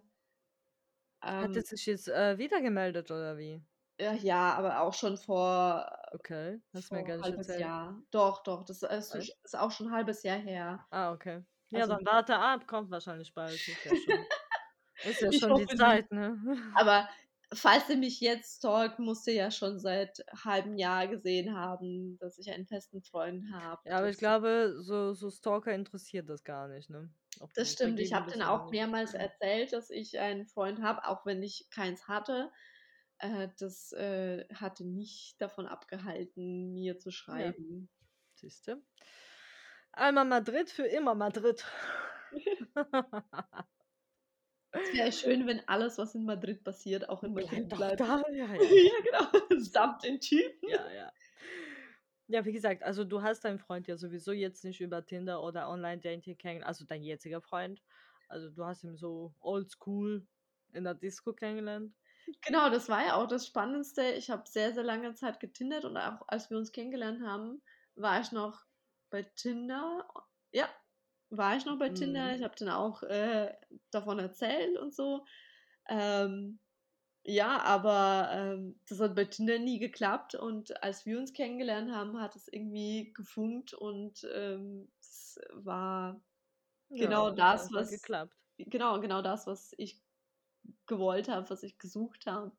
Hat 1.39 1.55
ähm, 1.55 1.55
er 1.55 1.61
sich 1.61 1.85
jetzt 1.85 2.07
äh, 2.09 2.37
wieder 2.39 2.59
gemeldet 2.61 3.11
oder 3.11 3.37
wie? 3.37 3.63
ja, 3.99 4.13
ja, 4.13 4.53
aber 4.55 4.81
auch 4.81 4.93
schon 4.93 5.17
vor 5.17 5.85
Okay, 6.11 6.61
hast 6.73 6.91
du 6.91 6.95
mir 6.95 7.03
vor 7.03 7.05
gar 7.05 7.17
nicht 7.17 7.31
halbes 7.31 7.37
erzählt. 7.37 7.59
Jahr. 7.59 8.01
Doch, 8.11 8.43
doch, 8.43 8.63
das 8.65 8.81
ist, 8.83 9.15
ist 9.15 9.57
auch 9.57 9.71
schon 9.71 9.87
ein 9.87 9.93
halbes 9.93 10.23
Jahr 10.23 10.37
her. 10.39 10.87
Ah, 10.89 11.11
okay. 11.11 11.43
Ja, 11.69 11.85
Also 11.85 11.87
dann 11.87 12.05
warte 12.05 12.37
ab, 12.37 12.67
kommt 12.67 12.91
wahrscheinlich 12.91 13.33
bald. 13.33 13.67
Ist 13.67 13.83
ja 13.85 13.95
schon, 13.95 14.25
ist 15.03 15.21
ja 15.21 15.31
schon 15.31 15.55
die 15.55 15.67
hoffe 15.67 15.75
nicht. 15.75 15.77
Zeit, 15.77 16.11
ne? 16.11 16.37
Aber 16.73 17.09
falls 17.53 17.89
ihr 17.89 17.97
mich 17.97 18.19
jetzt 18.19 18.57
stalkt, 18.57 18.99
musst 18.99 19.27
ihr 19.27 19.33
ja 19.33 19.51
schon 19.51 19.79
seit 19.79 20.23
halbem 20.43 20.77
Jahr 20.77 21.07
gesehen 21.07 21.55
haben, 21.55 22.17
dass 22.19 22.37
ich 22.37 22.51
einen 22.51 22.67
festen 22.67 23.01
Freund 23.01 23.45
habe. 23.53 23.81
Ja, 23.85 23.97
aber 23.97 24.09
ich 24.09 24.17
glaube, 24.17 24.75
so, 24.79 25.13
so 25.13 25.29
Stalker 25.29 25.73
interessiert 25.73 26.29
das 26.29 26.43
gar 26.43 26.67
nicht, 26.67 26.89
ne? 26.89 27.09
Ob 27.39 27.53
Das 27.53 27.71
stimmt. 27.71 27.99
Ich 27.99 28.13
habe 28.13 28.31
dann 28.31 28.41
auch 28.41 28.71
mehrmals 28.71 29.13
erzählt, 29.13 29.71
dass 29.71 29.89
ich 29.89 30.19
einen 30.19 30.47
Freund 30.47 30.81
habe, 30.81 31.05
auch 31.07 31.25
wenn 31.25 31.43
ich 31.43 31.67
keins 31.69 32.07
hatte. 32.07 32.51
Äh, 33.19 33.49
das 33.59 33.91
äh, 33.93 34.45
hatte 34.53 34.85
nicht 34.85 35.39
davon 35.39 35.67
abgehalten, 35.67 36.73
mir 36.73 36.97
zu 36.99 37.11
schreiben. 37.11 37.89
Siehst 38.33 38.67
du? 38.67 38.83
Einmal 39.93 40.25
Madrid 40.25 40.69
für 40.69 40.85
immer 40.85 41.15
Madrid. 41.15 41.65
Es 44.71 44.93
wäre 44.93 45.11
schön, 45.11 45.47
wenn 45.47 45.67
alles, 45.67 45.97
was 45.97 46.15
in 46.15 46.25
Madrid 46.25 46.63
passiert, 46.63 47.09
auch 47.09 47.23
in 47.23 47.33
Madrid 47.33 47.67
Bleib 47.67 47.69
doch 47.69 47.77
bleibt. 47.77 47.99
da. 47.99 48.23
Ja, 48.31 48.45
ja. 48.53 48.61
ja, 48.61 48.91
genau. 49.03 49.59
Samt 49.59 50.03
den 50.03 50.19
Typen. 50.19 50.69
ja, 50.69 50.91
ja. 50.91 51.11
Ja, 52.29 52.43
wie 52.43 52.51
gesagt, 52.51 52.83
also 52.83 53.05
du 53.05 53.21
hast 53.21 53.45
deinen 53.45 53.57
Freund 53.59 53.87
ja 53.87 53.95
sowieso 53.95 54.33
jetzt 54.33 54.65
nicht 54.65 54.81
über 54.81 55.05
Tinder 55.05 55.41
oder 55.41 55.69
Online-Dating 55.69 56.37
kennengelernt, 56.37 56.65
also 56.67 56.85
dein 56.85 57.03
jetziger 57.03 57.41
Freund. 57.41 57.81
Also 58.27 58.49
du 58.49 58.65
hast 58.65 58.83
ihn 58.83 58.97
so 58.97 59.33
oldschool 59.39 60.27
in 60.73 60.83
der 60.83 60.93
Disco 60.93 61.31
kennengelernt. 61.31 61.93
Genau, 62.41 62.69
das 62.69 62.89
war 62.89 63.05
ja 63.05 63.15
auch 63.15 63.27
das 63.27 63.47
Spannendste. 63.47 64.03
Ich 64.11 64.29
habe 64.29 64.43
sehr, 64.49 64.73
sehr 64.73 64.83
lange 64.83 65.13
Zeit 65.13 65.39
getindert 65.39 65.85
und 65.85 65.95
auch 65.95 66.27
als 66.27 66.49
wir 66.49 66.57
uns 66.57 66.73
kennengelernt 66.73 67.21
haben, 67.25 67.61
war 67.95 68.19
ich 68.19 68.33
noch 68.33 68.65
bei 69.09 69.23
Tinder. 69.23 70.05
Ja, 70.51 70.69
war 71.29 71.57
ich 71.57 71.65
noch 71.65 71.77
bei 71.79 71.89
Tinder. 71.89 72.33
Mhm. 72.33 72.35
Ich 72.35 72.43
habe 72.43 72.55
dann 72.57 72.69
auch 72.69 73.03
äh, 73.03 73.53
davon 73.91 74.19
erzählt 74.19 74.77
und 74.77 74.93
so. 74.93 75.25
Ähm, 75.89 76.59
ja, 77.23 77.61
aber 77.61 78.29
ähm, 78.31 78.79
das 78.87 78.99
hat 79.01 79.15
bei 79.15 79.25
Tinder 79.25 79.59
nie 79.59 79.79
geklappt 79.79 80.35
und 80.35 80.81
als 80.81 81.05
wir 81.05 81.19
uns 81.19 81.33
kennengelernt 81.33 81.91
haben, 81.91 82.21
hat 82.21 82.35
es 82.35 82.47
irgendwie 82.47 83.11
gefunkt 83.13 83.73
und 83.73 84.25
ähm, 84.33 84.89
es 85.01 85.39
war 85.53 86.21
Genau 86.89 87.29
Ja, 87.29 87.35
das, 87.35 87.71
was- 87.73 87.91
geklappt. 87.91 88.33
genau, 88.57 88.99
genau 89.01 89.21
das, 89.21 89.45
was 89.45 89.73
ich 89.77 90.01
gewollt 90.85 91.27
habe, 91.27 91.49
was 91.49 91.63
ich 91.63 91.77
gesucht 91.77 92.25
habe. 92.25 92.51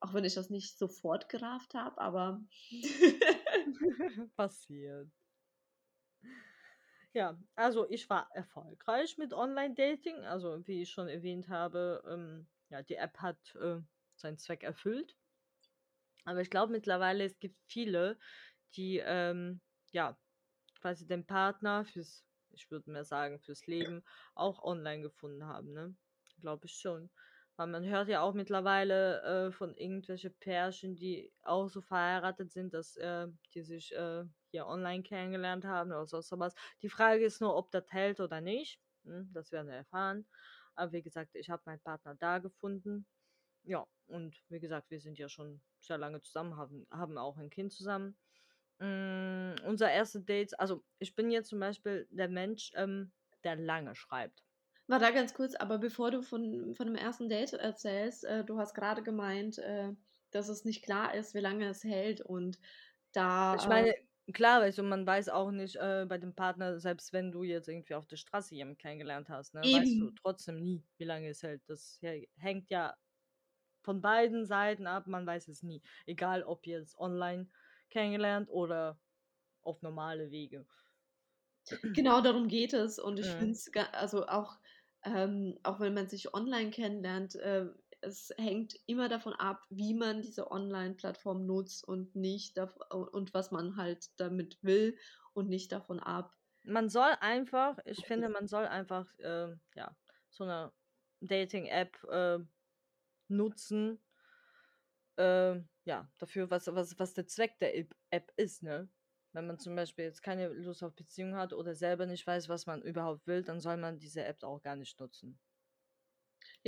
Auch 0.00 0.14
wenn 0.14 0.24
ich 0.24 0.34
das 0.34 0.48
nicht 0.48 0.78
sofort 0.78 1.28
gerafft 1.28 1.74
habe, 1.74 2.00
aber 2.00 2.40
Passiert. 4.36 5.08
Ja, 7.18 7.36
also 7.56 7.90
ich 7.90 8.08
war 8.10 8.30
erfolgreich 8.32 9.18
mit 9.18 9.32
Online-Dating. 9.34 10.24
Also 10.24 10.64
wie 10.68 10.82
ich 10.82 10.90
schon 10.90 11.08
erwähnt 11.08 11.48
habe, 11.48 12.00
ähm, 12.06 12.46
ja, 12.68 12.80
die 12.84 12.94
App 12.94 13.18
hat 13.18 13.56
äh, 13.56 13.80
seinen 14.14 14.38
Zweck 14.38 14.62
erfüllt. 14.62 15.16
Aber 16.24 16.40
ich 16.40 16.48
glaube 16.48 16.70
mittlerweile, 16.70 17.24
es 17.24 17.40
gibt 17.40 17.56
viele, 17.66 18.20
die 18.76 19.02
ähm, 19.04 19.62
ja 19.90 20.16
quasi 20.80 21.08
den 21.08 21.26
Partner 21.26 21.84
fürs, 21.84 22.24
ich 22.52 22.70
würde 22.70 22.88
mal 22.92 23.04
sagen, 23.04 23.40
fürs 23.40 23.66
Leben 23.66 24.04
auch 24.36 24.62
online 24.62 25.02
gefunden 25.02 25.44
haben, 25.44 25.72
ne? 25.72 25.96
Glaube 26.40 26.66
ich 26.66 26.74
schon. 26.74 27.10
Weil 27.56 27.66
man 27.66 27.84
hört 27.84 28.06
ja 28.06 28.20
auch 28.20 28.32
mittlerweile 28.32 29.48
äh, 29.48 29.50
von 29.50 29.76
irgendwelchen 29.76 30.38
Pärchen, 30.38 30.94
die 30.94 31.32
auch 31.42 31.66
so 31.68 31.80
verheiratet 31.80 32.52
sind, 32.52 32.74
dass 32.74 32.96
äh, 32.96 33.26
die 33.54 33.62
sich 33.62 33.92
äh, 33.92 34.24
hier 34.50 34.66
online 34.66 35.02
kennengelernt 35.02 35.64
haben 35.64 35.90
oder 35.90 36.06
so 36.06 36.20
sowas. 36.20 36.54
Die 36.82 36.88
Frage 36.88 37.24
ist 37.24 37.40
nur, 37.40 37.56
ob 37.56 37.70
das 37.70 37.90
hält 37.92 38.20
oder 38.20 38.40
nicht. 38.40 38.80
Hm, 39.04 39.30
das 39.32 39.52
werden 39.52 39.68
wir 39.68 39.76
erfahren. 39.76 40.26
Aber 40.74 40.92
wie 40.92 41.02
gesagt, 41.02 41.34
ich 41.34 41.50
habe 41.50 41.62
meinen 41.66 41.80
Partner 41.80 42.14
da 42.14 42.38
gefunden. 42.38 43.06
Ja, 43.64 43.86
und 44.06 44.42
wie 44.48 44.60
gesagt, 44.60 44.90
wir 44.90 45.00
sind 45.00 45.18
ja 45.18 45.28
schon 45.28 45.60
sehr 45.80 45.98
lange 45.98 46.20
zusammen, 46.20 46.56
haben, 46.56 46.86
haben 46.90 47.18
auch 47.18 47.36
ein 47.38 47.50
Kind 47.50 47.72
zusammen. 47.72 48.16
Mm, 48.78 49.54
unser 49.66 49.90
erste 49.90 50.20
Date, 50.20 50.58
also 50.60 50.84
ich 50.98 51.14
bin 51.16 51.30
jetzt 51.30 51.48
zum 51.48 51.60
Beispiel 51.60 52.06
der 52.10 52.28
Mensch, 52.28 52.70
ähm, 52.76 53.12
der 53.44 53.56
lange 53.56 53.94
schreibt. 53.96 54.44
war 54.86 54.98
da 54.98 55.10
ganz 55.10 55.34
kurz, 55.34 55.54
aber 55.54 55.78
bevor 55.78 56.10
du 56.10 56.22
von, 56.22 56.74
von 56.74 56.86
dem 56.86 56.96
ersten 56.96 57.28
Date 57.28 57.52
erzählst, 57.54 58.24
äh, 58.24 58.44
du 58.44 58.58
hast 58.58 58.74
gerade 58.74 59.02
gemeint, 59.02 59.58
äh, 59.58 59.92
dass 60.30 60.48
es 60.48 60.64
nicht 60.64 60.82
klar 60.84 61.14
ist, 61.14 61.34
wie 61.34 61.40
lange 61.40 61.68
es 61.68 61.84
hält 61.84 62.20
und 62.20 62.58
da 63.12 63.56
Ich 63.56 63.64
äh, 63.64 63.68
meine, 63.68 63.94
klar, 64.32 64.70
du, 64.78 64.82
man 64.82 65.06
weiß 65.06 65.28
auch 65.30 65.50
nicht 65.50 65.76
äh, 65.76 66.06
bei 66.08 66.18
dem 66.18 66.34
Partner, 66.34 66.78
selbst 66.80 67.12
wenn 67.12 67.32
du 67.32 67.42
jetzt 67.42 67.68
irgendwie 67.68 67.94
auf 67.94 68.06
der 68.06 68.16
Straße 68.16 68.54
jemanden 68.54 68.78
kennengelernt 68.78 69.28
hast, 69.28 69.54
ne, 69.54 69.70
weißt 69.70 70.00
du 70.00 70.10
trotzdem 70.12 70.56
nie, 70.56 70.84
wie 70.98 71.04
lange 71.04 71.28
es 71.28 71.42
hält. 71.42 71.62
Das 71.68 71.98
hä- 72.02 72.28
hängt 72.36 72.70
ja 72.70 72.96
von 73.82 74.02
beiden 74.02 74.46
Seiten 74.46 74.86
ab, 74.86 75.06
man 75.08 75.26
weiß 75.26 75.48
es 75.48 75.62
nie. 75.62 75.82
Egal, 76.06 76.44
ob 76.44 76.66
jetzt 76.66 76.98
online 76.98 77.50
kennengelernt 77.90 78.50
oder 78.50 79.00
auf 79.62 79.82
normale 79.82 80.30
Wege. 80.32 80.66
Genau 81.82 82.20
darum 82.20 82.48
geht 82.48 82.72
es 82.72 82.98
und 82.98 83.18
ich 83.18 83.34
Mhm. 83.34 83.34
finde 83.34 83.52
es, 83.52 83.70
also 83.92 84.26
auch, 84.26 84.58
ähm, 85.04 85.58
auch 85.62 85.80
wenn 85.80 85.94
man 85.94 86.08
sich 86.08 86.32
online 86.34 86.70
kennenlernt, 86.70 87.34
äh, 87.36 87.66
es 88.00 88.32
hängt 88.36 88.74
immer 88.86 89.08
davon 89.08 89.32
ab, 89.32 89.64
wie 89.70 89.94
man 89.94 90.22
diese 90.22 90.50
Online-Plattform 90.50 91.46
nutzt 91.46 91.86
und 91.86 92.14
nicht 92.14 92.58
und 92.58 93.34
was 93.34 93.50
man 93.50 93.76
halt 93.76 94.06
damit 94.18 94.58
will 94.62 94.96
und 95.34 95.48
nicht 95.48 95.72
davon 95.72 96.00
ab. 96.00 96.34
Man 96.64 96.88
soll 96.88 97.12
einfach, 97.20 97.78
ich 97.84 97.98
finde, 98.04 98.28
man 98.28 98.46
soll 98.46 98.66
einfach, 98.66 99.06
äh, 99.18 99.54
ja, 99.74 99.96
so 100.30 100.44
eine 100.44 100.72
Dating-App 101.20 102.04
äh, 102.04 102.38
nutzen, 103.28 103.98
äh, 105.16 105.60
ja, 105.84 106.08
dafür, 106.18 106.50
was, 106.50 106.66
was, 106.68 106.98
was 106.98 107.14
der 107.14 107.26
Zweck 107.26 107.58
der 107.58 107.76
App- 107.76 107.96
App 108.10 108.32
ist, 108.36 108.62
ne? 108.62 108.88
Wenn 109.32 109.46
man 109.46 109.58
zum 109.58 109.76
Beispiel 109.76 110.06
jetzt 110.06 110.22
keine 110.22 110.48
Lust 110.48 110.82
auf 110.82 110.94
Beziehung 110.94 111.34
hat 111.36 111.52
oder 111.52 111.74
selber 111.74 112.06
nicht 112.06 112.26
weiß, 112.26 112.48
was 112.48 112.66
man 112.66 112.82
überhaupt 112.82 113.26
will, 113.26 113.42
dann 113.42 113.60
soll 113.60 113.76
man 113.76 113.98
diese 113.98 114.24
App 114.24 114.42
auch 114.42 114.62
gar 114.62 114.76
nicht 114.76 114.98
nutzen. 115.00 115.38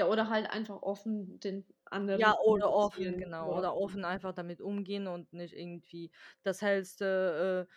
Ja, 0.01 0.07
oder 0.07 0.29
halt 0.31 0.49
einfach 0.51 0.83
offen 0.83 1.41
den 1.41 1.67
anderen 1.85 2.21
Ja, 2.21 2.37
oder 2.41 2.73
offen, 2.73 3.17
genau. 3.19 3.53
ja. 3.53 3.57
Oder 3.57 3.77
offen 3.77 4.05
einfach 4.05 4.33
damit 4.35 4.61
umgehen 4.61 5.07
und 5.07 5.33
nicht 5.33 5.55
irgendwie 5.55 6.11
das 6.43 6.61
Hellste 6.63 7.69
äh, 7.71 7.75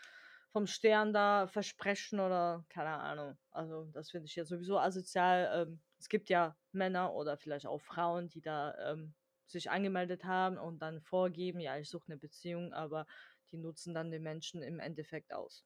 vom 0.51 0.65
Stern 0.67 1.13
da 1.13 1.47
versprechen 1.47 2.19
oder 2.19 2.65
keine 2.69 2.89
Ahnung. 2.99 3.37
Also 3.51 3.85
das 3.93 4.11
finde 4.11 4.25
ich 4.27 4.35
ja 4.35 4.45
sowieso 4.45 4.79
asozial. 4.79 5.49
Ähm, 5.67 5.81
es 5.99 6.09
gibt 6.09 6.29
ja 6.29 6.57
Männer 6.71 7.13
oder 7.13 7.37
vielleicht 7.37 7.67
auch 7.67 7.79
Frauen, 7.81 8.29
die 8.29 8.41
da 8.41 8.91
ähm, 8.91 9.13
sich 9.45 9.69
angemeldet 9.69 10.25
haben 10.25 10.57
und 10.57 10.79
dann 10.79 11.01
vorgeben, 11.01 11.59
ja, 11.59 11.77
ich 11.77 11.89
suche 11.89 12.07
eine 12.07 12.17
Beziehung, 12.17 12.73
aber 12.73 13.05
die 13.51 13.57
nutzen 13.57 13.93
dann 13.93 14.09
den 14.11 14.23
Menschen 14.23 14.63
im 14.63 14.79
Endeffekt 14.79 15.31
aus. 15.33 15.65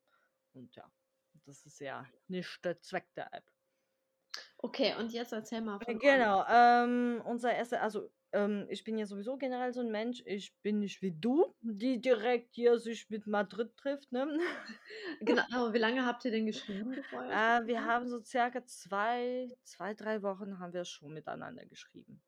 Und 0.53 0.75
ja, 0.75 0.91
das 1.45 1.65
ist 1.65 1.79
ja 1.79 2.05
nicht 2.27 2.63
der 2.65 2.79
Zweck 2.81 3.13
der 3.15 3.33
App. 3.33 3.51
Okay, 4.57 4.95
und 4.95 5.11
jetzt 5.13 5.31
erzähl 5.33 5.61
mal 5.61 5.79
Äh, 5.79 5.95
von 5.99 5.99
Genau, 5.99 6.43
ähm, 6.49 7.21
unser 7.25 7.53
erster, 7.53 7.81
also 7.81 8.09
ähm, 8.31 8.67
ich 8.69 8.83
bin 8.83 8.97
ja 8.97 9.05
sowieso 9.05 9.37
generell 9.37 9.73
so 9.73 9.81
ein 9.81 9.91
Mensch. 9.91 10.21
Ich 10.25 10.57
bin 10.61 10.79
nicht 10.79 11.01
wie 11.01 11.11
du, 11.11 11.55
die 11.61 12.01
direkt 12.01 12.55
hier 12.55 12.77
sich 12.79 13.09
mit 13.09 13.27
Madrid 13.27 13.75
trifft, 13.77 14.11
ne? 14.11 14.27
Genau, 15.21 15.43
aber 15.51 15.73
wie 15.73 15.77
lange 15.79 16.05
habt 16.05 16.25
ihr 16.25 16.31
denn 16.31 16.45
geschrieben, 16.45 17.03
Äh, 17.27 17.65
wir 17.65 17.85
haben 17.85 18.07
so 18.07 18.21
circa 18.23 18.65
2 18.65 19.57
2, 19.63 19.93
3 19.93 20.21
Wochen 20.23 20.59
haben 20.59 20.73
wir 20.73 20.85
schon 20.85 21.13
miteinander 21.13 21.65
geschrieben. 21.65 22.21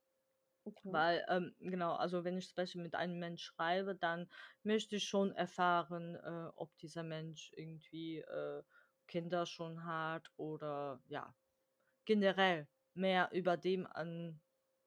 Okay. 0.65 0.93
Weil, 0.93 1.25
ähm, 1.29 1.55
genau, 1.59 1.93
also 1.95 2.23
wenn 2.23 2.37
ich 2.37 2.47
zum 2.49 2.55
Beispiel 2.55 2.81
mit 2.81 2.95
einem 2.95 3.19
Mensch 3.19 3.43
schreibe, 3.43 3.95
dann 3.95 4.29
möchte 4.63 4.95
ich 4.97 5.05
schon 5.07 5.31
erfahren, 5.33 6.15
äh, 6.15 6.51
ob 6.55 6.77
dieser 6.77 7.03
Mensch 7.03 7.51
irgendwie 7.55 8.19
äh, 8.19 8.63
Kinder 9.07 9.45
schon 9.45 9.85
hat 9.85 10.31
oder 10.37 11.01
ja, 11.07 11.35
generell 12.05 12.67
mehr 12.93 13.29
über 13.31 13.57
dem 13.57 13.87
an, 13.87 14.39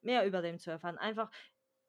mehr 0.02 0.26
über 0.26 0.42
dem 0.42 0.58
zu 0.58 0.70
erfahren. 0.70 0.98
Einfach 0.98 1.30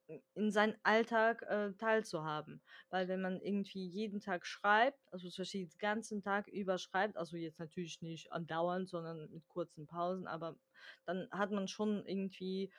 in 0.08 0.22
in 0.36 0.52
seinen 0.52 0.76
Alltag 0.84 1.44
äh, 1.44 1.74
teilzuhaben. 1.74 2.62
Weil 2.90 3.08
wenn 3.08 3.22
man 3.22 3.40
irgendwie 3.42 3.88
jeden 3.88 4.20
Tag 4.20 4.46
schreibt, 4.46 5.00
also 5.12 5.30
den 5.30 5.70
ganzen 5.80 6.22
Tag 6.22 6.48
über 6.48 6.78
schreibt, 6.78 7.18
also 7.18 7.38
jetzt 7.38 7.60
natürlich 7.60 8.02
nicht 8.02 8.32
andauernd, 8.32 8.90
sondern 8.90 9.30
mit 9.32 9.48
kurzen 9.48 9.88
Pausen, 9.88 10.28
aber 10.28 10.58
dann 11.06 11.30
hat 11.32 11.52
man 11.52 11.68
schon 11.68 12.06
irgendwie, 12.06 12.72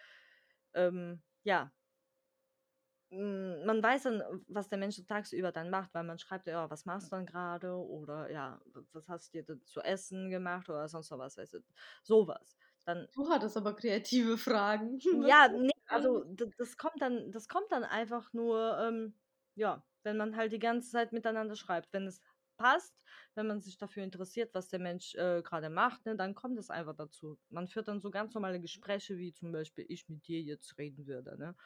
ähm, 0.75 1.23
ja, 1.45 1.73
man 3.67 3.83
weiß 3.83 4.05
dann, 4.05 4.23
was 4.49 4.69
der 4.69 4.79
Mensch 4.79 5.01
tagsüber 5.07 5.53
dann 5.53 5.71
macht, 5.71 5.95
weil 5.95 6.05
man 6.05 6.19
schreibt 6.19 6.47
ja, 6.47 6.69
was 6.71 6.85
machst 6.87 7.11
du 7.13 7.17
dann 7.17 7.27
gerade 7.27 7.75
oder 7.77 8.31
ja, 8.31 8.61
was 8.93 9.09
hast 9.09 9.35
du 9.35 9.39
dir 9.39 9.45
denn 9.45 9.65
zu 9.65 9.81
essen 9.81 10.31
gemacht 10.31 10.69
oder 10.69 10.89
sonst 10.89 11.11
noch 11.11 11.19
was, 11.19 11.37
weißt 11.37 11.55
du, 11.55 11.61
sowas. 12.03 12.57
Dann 12.85 13.09
Du 13.13 13.29
hattest 13.31 13.57
aber 13.57 13.75
kreative 13.75 14.37
Fragen. 14.39 15.01
Ja, 15.11 15.49
ne, 15.49 15.71
das? 15.89 15.89
also 15.89 16.25
das 16.59 16.77
kommt 16.77 17.01
dann 17.01 17.31
das 17.33 17.49
kommt 17.49 17.71
dann 17.73 17.85
einfach 17.85 18.33
nur, 18.33 18.79
ähm, 18.81 19.15
ja, 19.55 19.87
wenn 20.03 20.17
man 20.17 20.37
halt 20.37 20.53
die 20.53 20.59
ganze 20.59 20.91
Zeit 20.91 21.13
miteinander 21.13 21.57
schreibt. 21.57 21.93
Wenn 21.93 22.07
es 22.07 22.21
passt, 22.57 23.03
wenn 23.35 23.47
man 23.47 23.61
sich 23.61 23.77
dafür 23.79 24.05
interessiert, 24.05 24.55
was 24.55 24.69
der 24.69 24.79
Mensch, 24.81 25.15
äh, 25.17 25.43
grade 25.43 25.71
macht, 25.71 26.07
ne, 26.07 26.17
dann 26.17 26.35
kommt 26.35 26.59
es 26.59 26.71
einfach 26.71 26.95
dazu. 26.95 27.39
Man 27.49 27.69
führt 27.69 27.89
dann 27.89 28.01
so 28.01 28.11
ganz 28.11 28.35
normale 28.35 28.61
Gespräche, 28.61 29.19
wie 29.19 29.33
zum 29.33 29.53
Beispiel 29.53 29.87
ich 29.89 30.09
mit 30.09 30.27
dir 30.27 30.41
jetzt 30.43 30.79
reden 30.79 31.07
würde, 31.07 31.37
ne? 31.39 31.57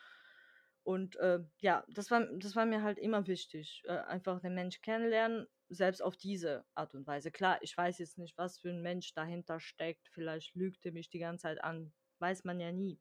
Und, 0.88 1.16
äh, 1.16 1.40
ja, 1.61 1.85
das 1.88 2.11
war 2.11 2.25
das 2.38 2.57
war 2.57 2.64
mir 2.64 2.83
halt 2.83 2.99
immer 2.99 3.26
wichtig, 3.26 3.83
äh, 3.87 3.92
einfach 3.99 4.40
den 4.40 4.54
Mensch 4.54 4.80
kennenlernen, 4.80 5.47
selbst 5.68 6.00
auf 6.02 6.16
diese 6.16 6.64
Art 6.75 6.95
und 6.95 7.07
Weise. 7.07 7.30
Klar, 7.30 7.59
ich 7.62 7.76
weiß 7.76 7.99
jetzt 7.99 8.16
nicht, 8.16 8.38
was 8.38 8.59
für 8.59 8.71
ein 8.71 8.80
Mensch 8.83 9.12
dahinter 9.12 9.61
steckt. 9.61 10.09
Vielleicht 10.09 10.54
lügt 10.54 10.87
er 10.87 10.92
mich 10.92 11.11
die 11.11 11.18
ganze 11.18 11.42
Zeit 11.42 11.62
an, 11.62 11.92
weiß 12.21 12.45
man 12.45 12.59
ja 12.61 12.73
nie. 12.73 13.00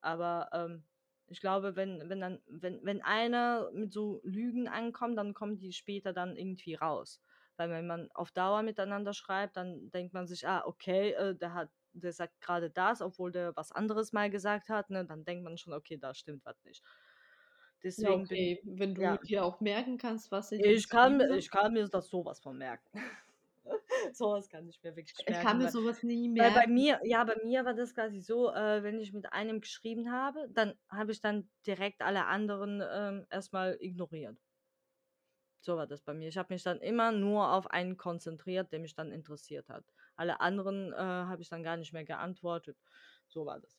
Aber, 0.00 0.48
ähm, 0.52 0.84
ich 1.28 1.40
glaube, 1.40 1.74
wenn 1.76 2.08
wenn 2.08 2.20
dann 2.20 2.40
wenn 2.46 2.84
wenn 2.84 3.02
einer 3.02 3.70
mit 3.72 3.92
so 3.92 4.20
Lügen 4.24 4.68
ankommt, 4.68 5.18
dann 5.18 5.34
kommen 5.34 5.58
die 5.58 5.72
später 5.72 6.12
dann 6.12 6.36
irgendwie 6.36 6.74
raus. 6.74 7.20
Weil 7.56 7.70
wenn 7.70 7.86
man 7.86 8.10
auf 8.12 8.30
Dauer 8.32 8.62
miteinander 8.62 9.12
schreibt, 9.14 9.56
dann 9.56 9.90
denkt 9.90 10.14
man 10.14 10.26
sich: 10.28 10.46
„Ah, 10.46 10.64
okay, 10.66 11.12
äh, 11.12 11.34
der 11.36 11.54
hat 11.54 11.70
der 11.94 12.12
sagt 12.12 12.40
gerade 12.40 12.70
das, 12.70 13.02
obwohl 13.02 13.32
der 13.32 13.56
was 13.56 13.72
anderes 13.72 14.12
mal 14.12 14.30
gesagt 14.30 14.68
hat“, 14.68 14.90
ne? 14.90 15.04
Dann 15.06 15.24
denkt 15.24 15.44
man 15.44 15.58
schon: 15.58 15.72
„Okay, 15.72 15.98
da 15.98 16.14
stimmt 16.14 16.44
was 16.44 16.62
nicht.“ 16.64 16.82
Ja, 17.96 18.10
Deswegen 18.10 18.28
bin 18.28 18.56
okay, 18.56 18.60
wenn 18.64 18.94
du 18.94 19.02
ja. 19.02 19.18
dir 19.18 19.44
auch 19.44 19.60
merken 19.60 19.98
kannst, 19.98 20.30
was 20.30 20.48
dir 20.50 20.60
Ich 20.60 20.88
kann 20.88 21.16
mir 21.16 21.30
ich 21.36 21.50
kann 21.50 21.72
mir 21.72 21.88
das 21.88 22.08
so 22.10 22.24
was 22.24 22.40
von 22.40 22.58
merken. 22.58 22.86
So 24.14 24.30
was 24.32 24.48
kann 24.48 24.68
ich 24.68 24.82
mir 24.82 24.94
wirklich 24.96 25.26
Ich 25.26 25.38
kann 25.40 25.58
merken, 25.58 25.58
mir 25.58 25.64
weil 25.64 25.72
so 25.72 25.84
was 25.84 26.02
nie 26.02 26.28
weil 26.38 26.52
bei 26.52 26.66
merken. 26.66 26.72
mir 26.72 27.00
ja, 27.04 27.24
bei 27.24 27.36
mir 27.44 27.64
war 27.64 27.74
das 27.74 27.94
quasi 27.94 28.20
so, 28.20 28.52
äh, 28.52 28.82
wenn 28.82 29.00
ich 29.00 29.12
mit 29.12 29.32
einem 29.32 29.60
geschrieben 29.60 30.12
habe, 30.12 30.48
dann 30.52 30.74
habe 30.90 31.12
ich 31.12 31.20
dann 31.20 31.50
direkt 31.66 32.02
alle 32.02 32.26
anderen, 32.26 32.82
ähm, 32.92 33.26
erst 33.30 33.52
mal 33.52 33.76
ignoriert. 33.80 34.38
So 35.60 35.76
war 35.76 35.86
das 35.86 36.00
bei 36.02 36.14
mir. 36.14 36.28
Ich 36.28 36.38
habe 36.38 36.54
mich 36.54 36.62
dann 36.62 36.80
immer 36.80 37.12
nur 37.12 37.52
auf 37.52 37.66
einen 37.70 37.96
konzentriert, 37.98 38.72
der 38.72 38.78
mich 38.80 38.94
dann 38.94 39.12
interessiert 39.12 39.68
hat. 39.68 39.84
Alle 40.14 40.40
anderen, 40.40 40.92
äh, 40.92 40.96
habe 40.96 41.42
ich 41.42 41.48
dann 41.50 41.62
gar 41.62 41.76
nicht 41.76 41.92
mehr 41.92 42.04
geantwortet. 42.04 42.78
So 43.26 43.44
war 43.46 43.60
das. 43.60 43.78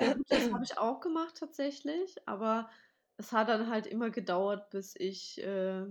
Ja 0.00 0.14
das 0.28 0.50
habe 0.52 0.64
ich 0.64 0.78
auch 0.78 1.00
gemacht 1.00 1.36
tatsächlich, 1.38 2.16
aber 2.28 2.70
es 3.18 3.32
hat 3.32 3.48
dann 3.50 3.68
halt 3.70 3.86
immer 3.88 4.10
gedauert, 4.10 4.70
bis 4.70 4.94
ich, 4.96 5.38
äh, 5.42 5.86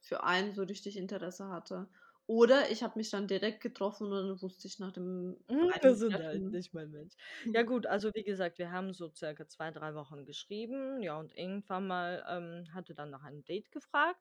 für 0.00 0.24
einen 0.24 0.54
so 0.54 0.62
richtig 0.64 0.96
Interesse 0.96 1.48
hatte. 1.48 1.90
Oder 2.26 2.70
ich 2.70 2.82
habe 2.84 2.98
mich 2.98 3.10
dann 3.10 3.26
direkt 3.28 3.60
getroffen 3.62 4.12
und 4.12 4.28
dann 4.28 4.42
wusste 4.42 4.68
ich 4.68 4.78
nach 4.78 4.92
dem 4.92 5.38
Hm, 5.48 5.68
wir 5.82 5.94
sind 5.94 6.20
halt 6.20 6.48
nicht 6.50 6.72
mein 6.74 6.90
Mensch. 6.90 7.14
Ja 7.52 7.62
gut, 7.62 7.86
also 7.86 8.10
wie 8.14 8.22
gesagt, 8.24 8.58
wir 8.58 8.70
haben 8.72 8.92
so 8.94 9.12
circa 9.14 9.48
2, 9.48 9.70
3 9.72 9.94
Wochen 9.94 10.24
geschrieben, 10.26 11.02
ja, 11.02 11.18
und 11.18 11.36
irgendwann 11.36 11.86
mal, 11.88 12.24
ähm, 12.28 12.72
hat 12.74 12.88
er 12.88 12.94
dann 12.94 13.10
nach 13.10 13.24
einem 13.24 13.44
Date 13.44 13.72
gefragt. 13.72 14.20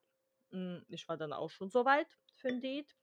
Hm, 0.52 0.84
ich 0.89 1.08
war 1.08 1.18
dann 1.18 1.34
auch 1.34 1.50
schon 1.52 1.70
so 1.70 1.86
weit 1.86 2.18
für 2.36 2.48
'n 2.50 2.62
Date. 2.62 2.98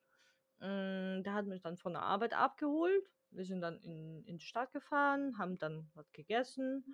Hm, 0.60 1.22
der 1.24 1.34
hat 1.34 1.46
mich 1.46 1.62
dann 1.62 1.76
von 1.78 1.92
der 1.94 2.02
Arbeit 2.02 2.34
abgeholt. 2.34 3.10
Wir 3.30 3.44
sind 3.44 3.60
dann 3.62 3.80
in 3.80 4.24
in 4.26 4.38
die 4.38 4.44
Stadt 4.46 4.72
gefahren, 4.72 5.38
haben 5.38 5.58
dann 5.58 5.90
was 5.94 6.12
gegessen. 6.12 6.86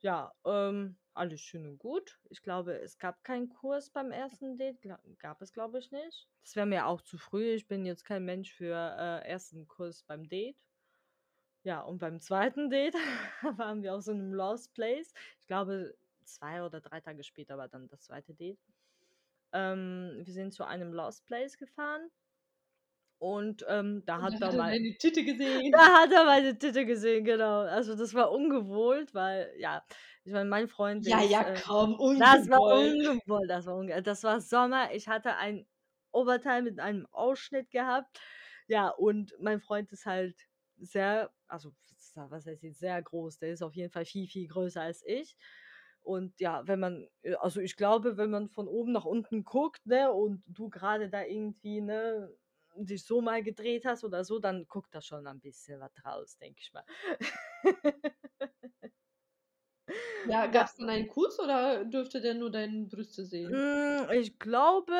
Ja, 0.00 0.32
ähm, 0.44 0.98
alles 1.16 1.40
schön 1.40 1.66
und 1.66 1.78
gut. 1.78 2.20
Ich 2.30 2.42
glaube, 2.42 2.78
es 2.78 2.98
gab 2.98 3.24
keinen 3.24 3.48
Kurs 3.48 3.90
beim 3.90 4.10
ersten 4.12 4.56
Date, 4.56 4.80
gab 5.18 5.42
es, 5.42 5.52
glaube 5.52 5.78
ich, 5.78 5.90
nicht. 5.90 6.28
Das 6.42 6.54
wäre 6.56 6.66
mir 6.66 6.86
auch 6.86 7.02
zu 7.02 7.18
früh. 7.18 7.50
Ich 7.54 7.66
bin 7.66 7.84
jetzt 7.84 8.04
kein 8.04 8.24
Mensch 8.24 8.52
für, 8.54 8.72
äh, 8.74 9.28
1. 9.28 9.66
Kurs 9.66 10.02
beim 10.04 10.28
Date. 10.28 10.56
Ja, 11.64 11.80
und 11.82 11.98
beim 11.98 12.20
zweiten 12.20 12.70
Date 12.70 12.94
waren 13.58 13.82
wir 13.82 13.94
auf 13.94 14.02
so 14.02 14.12
'nem 14.12 14.32
Lost 14.32 14.72
Place. 14.72 15.12
Ich 15.40 15.46
glaube, 15.46 15.96
2 16.24 16.62
oder 16.62 16.80
3 16.80 17.00
Tage 17.00 17.24
später 17.24 17.58
war 17.58 17.68
dann 17.68 17.88
das 17.88 18.02
zweite 18.04 18.34
Date. 18.34 18.60
Ähm, 19.52 20.22
wir 20.24 20.32
sind 20.34 20.54
zu 20.54 20.64
einem 20.64 20.92
Lost 20.92 21.26
Place 21.26 21.58
gefahren 21.58 22.10
und, 23.18 23.64
ähm, 23.68 24.02
da 24.06 24.20
Und 24.20 24.22
hat 24.22 24.40
er 24.40 24.52
hat 24.52 24.52
mal 24.52 24.68
deine 24.68 24.96
Titte 24.98 25.24
gesehen. 25.24 25.72
da 25.72 25.78
hat 26.02 26.12
er 26.12 26.24
meine 26.24 26.58
Titte 26.58 26.86
gesehen, 26.86 27.24
genau. 27.24 27.60
Also, 27.62 27.96
das 27.96 28.14
war 28.14 28.30
ungewohnt, 28.32 29.14
weil 29.14 29.52
ja, 29.58 29.84
ich 30.24 30.32
meine, 30.32 30.48
mein 30.50 30.68
Freund, 30.68 31.06
Ja, 31.06 31.20
ist, 31.20 31.30
ja, 31.30 31.42
äh 31.42 31.62
komm, 31.64 31.94
das 32.16 32.48
war 32.48 32.60
ungewollt. 32.60 32.96
ungewollt, 33.04 33.50
das 33.50 33.66
war 33.66 33.76
unge 33.76 34.02
das 34.02 34.24
war 34.24 34.40
Sommer. 34.40 34.92
Ich 34.94 35.08
hatte 35.08 35.36
ein 35.36 35.66
Oberteil 36.12 36.62
mit 36.62 36.80
einem 36.80 37.06
Ausschnitt 37.12 37.70
gehabt. 37.70 38.20
Ja, 38.68 38.88
und 38.90 39.34
mein 39.40 39.60
Freund 39.60 39.92
ist 39.92 40.06
halt 40.06 40.36
sehr 40.78 41.32
also, 41.48 41.72
was 42.16 42.46
heißt 42.46 42.62
jetzt 42.64 42.80
sehr 42.80 43.00
groß, 43.02 43.38
der 43.38 43.50
ist 43.52 43.62
auf 43.62 43.74
jeden 43.74 43.90
Fall 43.92 44.04
viel, 44.06 44.26
viel 44.28 44.48
größer 44.48 44.82
als 44.82 45.02
ich. 45.06 45.36
Und 46.02 46.40
ja, 46.40 46.66
wenn 46.66 46.80
man 46.80 47.08
äh, 47.22 47.34
also, 47.36 47.60
ich 47.60 47.76
glaube, 47.76 48.16
wenn 48.16 48.30
man 48.30 48.48
von 48.48 48.68
oben 48.68 48.92
nach 48.92 49.04
unten 49.04 49.44
guckt, 49.44 49.86
ne, 49.86 50.12
und 50.12 50.42
du 50.46 50.68
grade 50.70 51.10
da 51.10 51.22
irgendwie, 51.24 51.80
ne, 51.80 52.32
dich 52.84 53.04
so 53.04 53.20
mal 53.20 53.42
gedreht 53.42 53.84
hast 53.84 54.04
oder 54.04 54.24
so, 54.24 54.38
dann 54.38 54.66
guckt 54.68 54.94
da 54.94 55.00
schon 55.00 55.26
ein 55.26 55.40
bisschen 55.40 55.80
was 55.80 55.92
raus, 56.04 56.36
denke 56.38 56.60
ich 56.62 56.72
mal. 56.72 56.84
Ja, 60.24 60.46
Ja. 60.46 60.46
gab's 60.46 60.74
dann 60.76 60.90
einen 60.90 61.08
Kuss 61.08 61.38
oder 61.40 61.84
durfte 61.86 62.20
der 62.20 62.34
nur 62.34 62.50
deine 62.50 62.84
Brüste 62.86 63.24
sehen? 63.24 63.66
Hm, 63.80 64.10
ich 64.12 64.38
glaube 64.38 64.94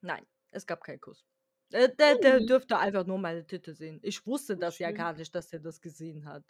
nein, 0.00 0.26
es 0.50 0.66
gab 0.66 0.82
keinen 0.84 1.00
Kuss. 1.00 1.24
Äh, 1.72 1.88
der 1.98 2.16
der 2.16 2.40
Hm. 2.40 2.46
dürfte 2.46 2.78
einfach 2.78 3.06
nur 3.06 3.18
meine 3.18 3.46
Titte 3.46 3.74
sehen. 3.74 3.98
Ich 4.02 4.26
wusste 4.26 4.56
Ach 4.56 4.58
das 4.58 4.78
ja 4.78 4.92
schön. 4.92 4.92
gar 4.92 5.14
nicht, 5.14 5.34
dass 5.34 5.52
er 5.52 5.60
das 5.60 5.80
gesehen 5.80 6.26
hat. 6.26 6.44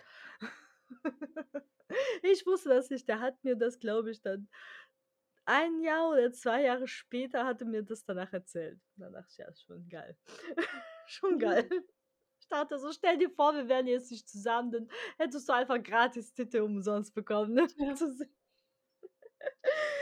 Ich 2.23 2.47
wusste 2.47 2.71
das 2.71 2.91
nicht. 2.91 3.09
Der 3.09 3.21
hat 3.21 3.43
mir 3.45 3.57
das, 3.57 3.79
glaube 3.79 4.11
ich, 4.11 4.23
dann 4.23 4.49
1 5.47 5.81
Jahr 5.83 6.11
oder 6.11 6.33
2 6.33 6.63
Jahre 6.65 6.87
später 6.89 7.45
hat 7.47 7.61
er 7.63 7.67
mir 7.69 7.83
das 7.83 8.05
danach 8.05 8.33
erzählt. 8.33 8.81
Da 8.97 9.11
dachte 9.11 9.29
ich: 9.33 9.39
„Ja, 9.39 9.53
schon 9.55 9.89
geil.“ 9.89 10.19
Schon 11.07 11.39
geil. 11.39 11.69
Ich 12.41 12.49
dachte 12.49 12.79
so: 12.79 12.93
„Stell 12.93 13.19
dir 13.19 13.31
vor, 13.31 13.55
wir 13.55 13.69
wären 13.69 13.87
jetzt 13.87 14.11
nicht 14.11 14.29
zusammen, 14.29 14.73
dann 14.73 14.89
hättest 15.19 15.49
du 15.49 15.55
einfach 15.55 15.83
gratis 15.83 16.35
Titte 16.35 16.65
umsonst 16.65 17.15
bekommen, 17.15 17.55
ne, 17.55 17.69
Ja. 17.77 17.95
zu 17.95 18.13
se“ 18.13 18.27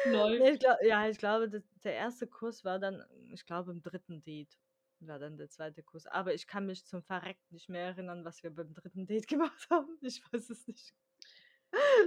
Läuft. 0.04 0.40
Ne, 0.40 0.52
ich 0.52 0.60
glau 0.60 0.74
ja, 0.82 1.08
ich 1.08 1.18
glaube, 1.18 1.48
der 1.84 1.94
erste 1.94 2.26
Kuss 2.26 2.64
war 2.64 2.78
dann 2.78 3.04
ich 3.32 3.44
glaube, 3.46 3.70
im 3.72 3.82
3. 3.82 4.22
Date 4.22 4.58
war 5.00 5.18
dann 5.18 5.36
der 5.38 5.48
zweite 5.50 5.82
Kuss. 5.82 6.06
Aber 6.06 6.34
ich 6.34 6.46
kann 6.46 6.66
mich 6.66 6.86
zum 6.86 7.02
Verrecken 7.02 7.42
nicht 7.50 7.68
mehr 7.68 7.86
erinnern, 7.86 8.24
was 8.24 8.42
wir 8.42 8.50
beim 8.54 8.74
3. 8.74 9.06
Date 9.06 9.26
gemacht 9.28 9.68
haben. 9.70 9.98
Ich 10.02 10.22
weiß 10.32 10.50
es 10.50 10.66
nicht. 10.66 10.94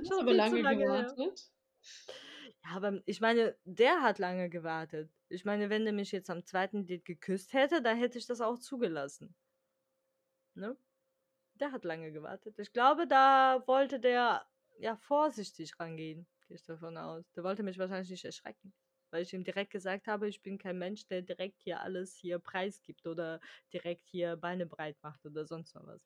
Viel 0.01 0.11
zu 0.11 0.29
lange 0.31 0.61
lange 0.61 0.85
her. 0.91 1.17
Ja, 2.63 2.71
aber 2.75 3.01
ich 3.05 3.21
meine, 3.21 3.57
der 3.65 4.01
hat 4.01 4.19
lange 4.19 4.49
gewartet. 4.49 5.11
Ich 5.29 5.45
meine, 5.45 5.69
wenn 5.69 5.83
der 5.85 5.93
mich 5.93 6.11
jetzt 6.11 6.29
am 6.29 6.45
2. 6.45 6.85
Date 6.85 7.05
geküsst 7.05 7.53
hätte, 7.53 7.81
dann 7.81 7.97
hätte 7.97 8.17
ich 8.17 8.25
das 8.27 8.41
auch 8.41 8.59
zugelassen. 8.59 9.35
Ne? 10.55 10.77
Der 11.55 11.71
hat 11.71 11.83
lange 11.85 12.11
gewartet. 12.11 12.59
Ich 12.59 12.73
glaube, 12.73 13.07
da 13.07 13.63
wollte 13.67 13.99
der, 13.99 14.45
ja, 14.79 14.95
vorsichtig 14.97 15.79
rangehen, 15.79 16.27
gehe 16.47 16.55
ich 16.55 16.63
davon 16.65 16.97
aus. 16.97 17.31
Der 17.33 17.43
wollte 17.43 17.63
mich 17.63 17.77
wahrscheinlich 17.79 18.09
nicht 18.11 18.25
erschrecken, 18.25 18.73
weil 19.11 19.23
ich 19.23 19.33
ihm 19.33 19.43
direkt 19.43 19.71
gesagt 19.71 20.07
habe, 20.07 20.27
ich 20.27 20.41
bin 20.41 20.57
kein 20.57 20.77
Mensch, 20.79 21.07
der 21.07 21.21
direkt 21.21 21.61
hier 21.61 21.81
alles 21.81 22.15
hier 22.15 22.39
preisgibt 22.39 23.05
oder 23.07 23.39
direkt 23.73 24.07
hier 24.07 24.35
Beine 24.37 24.65
breit 24.67 24.97
macht 25.03 25.25
oder 25.25 25.45
sonst 25.45 25.75
noch 25.75 25.85
was. 25.87 26.01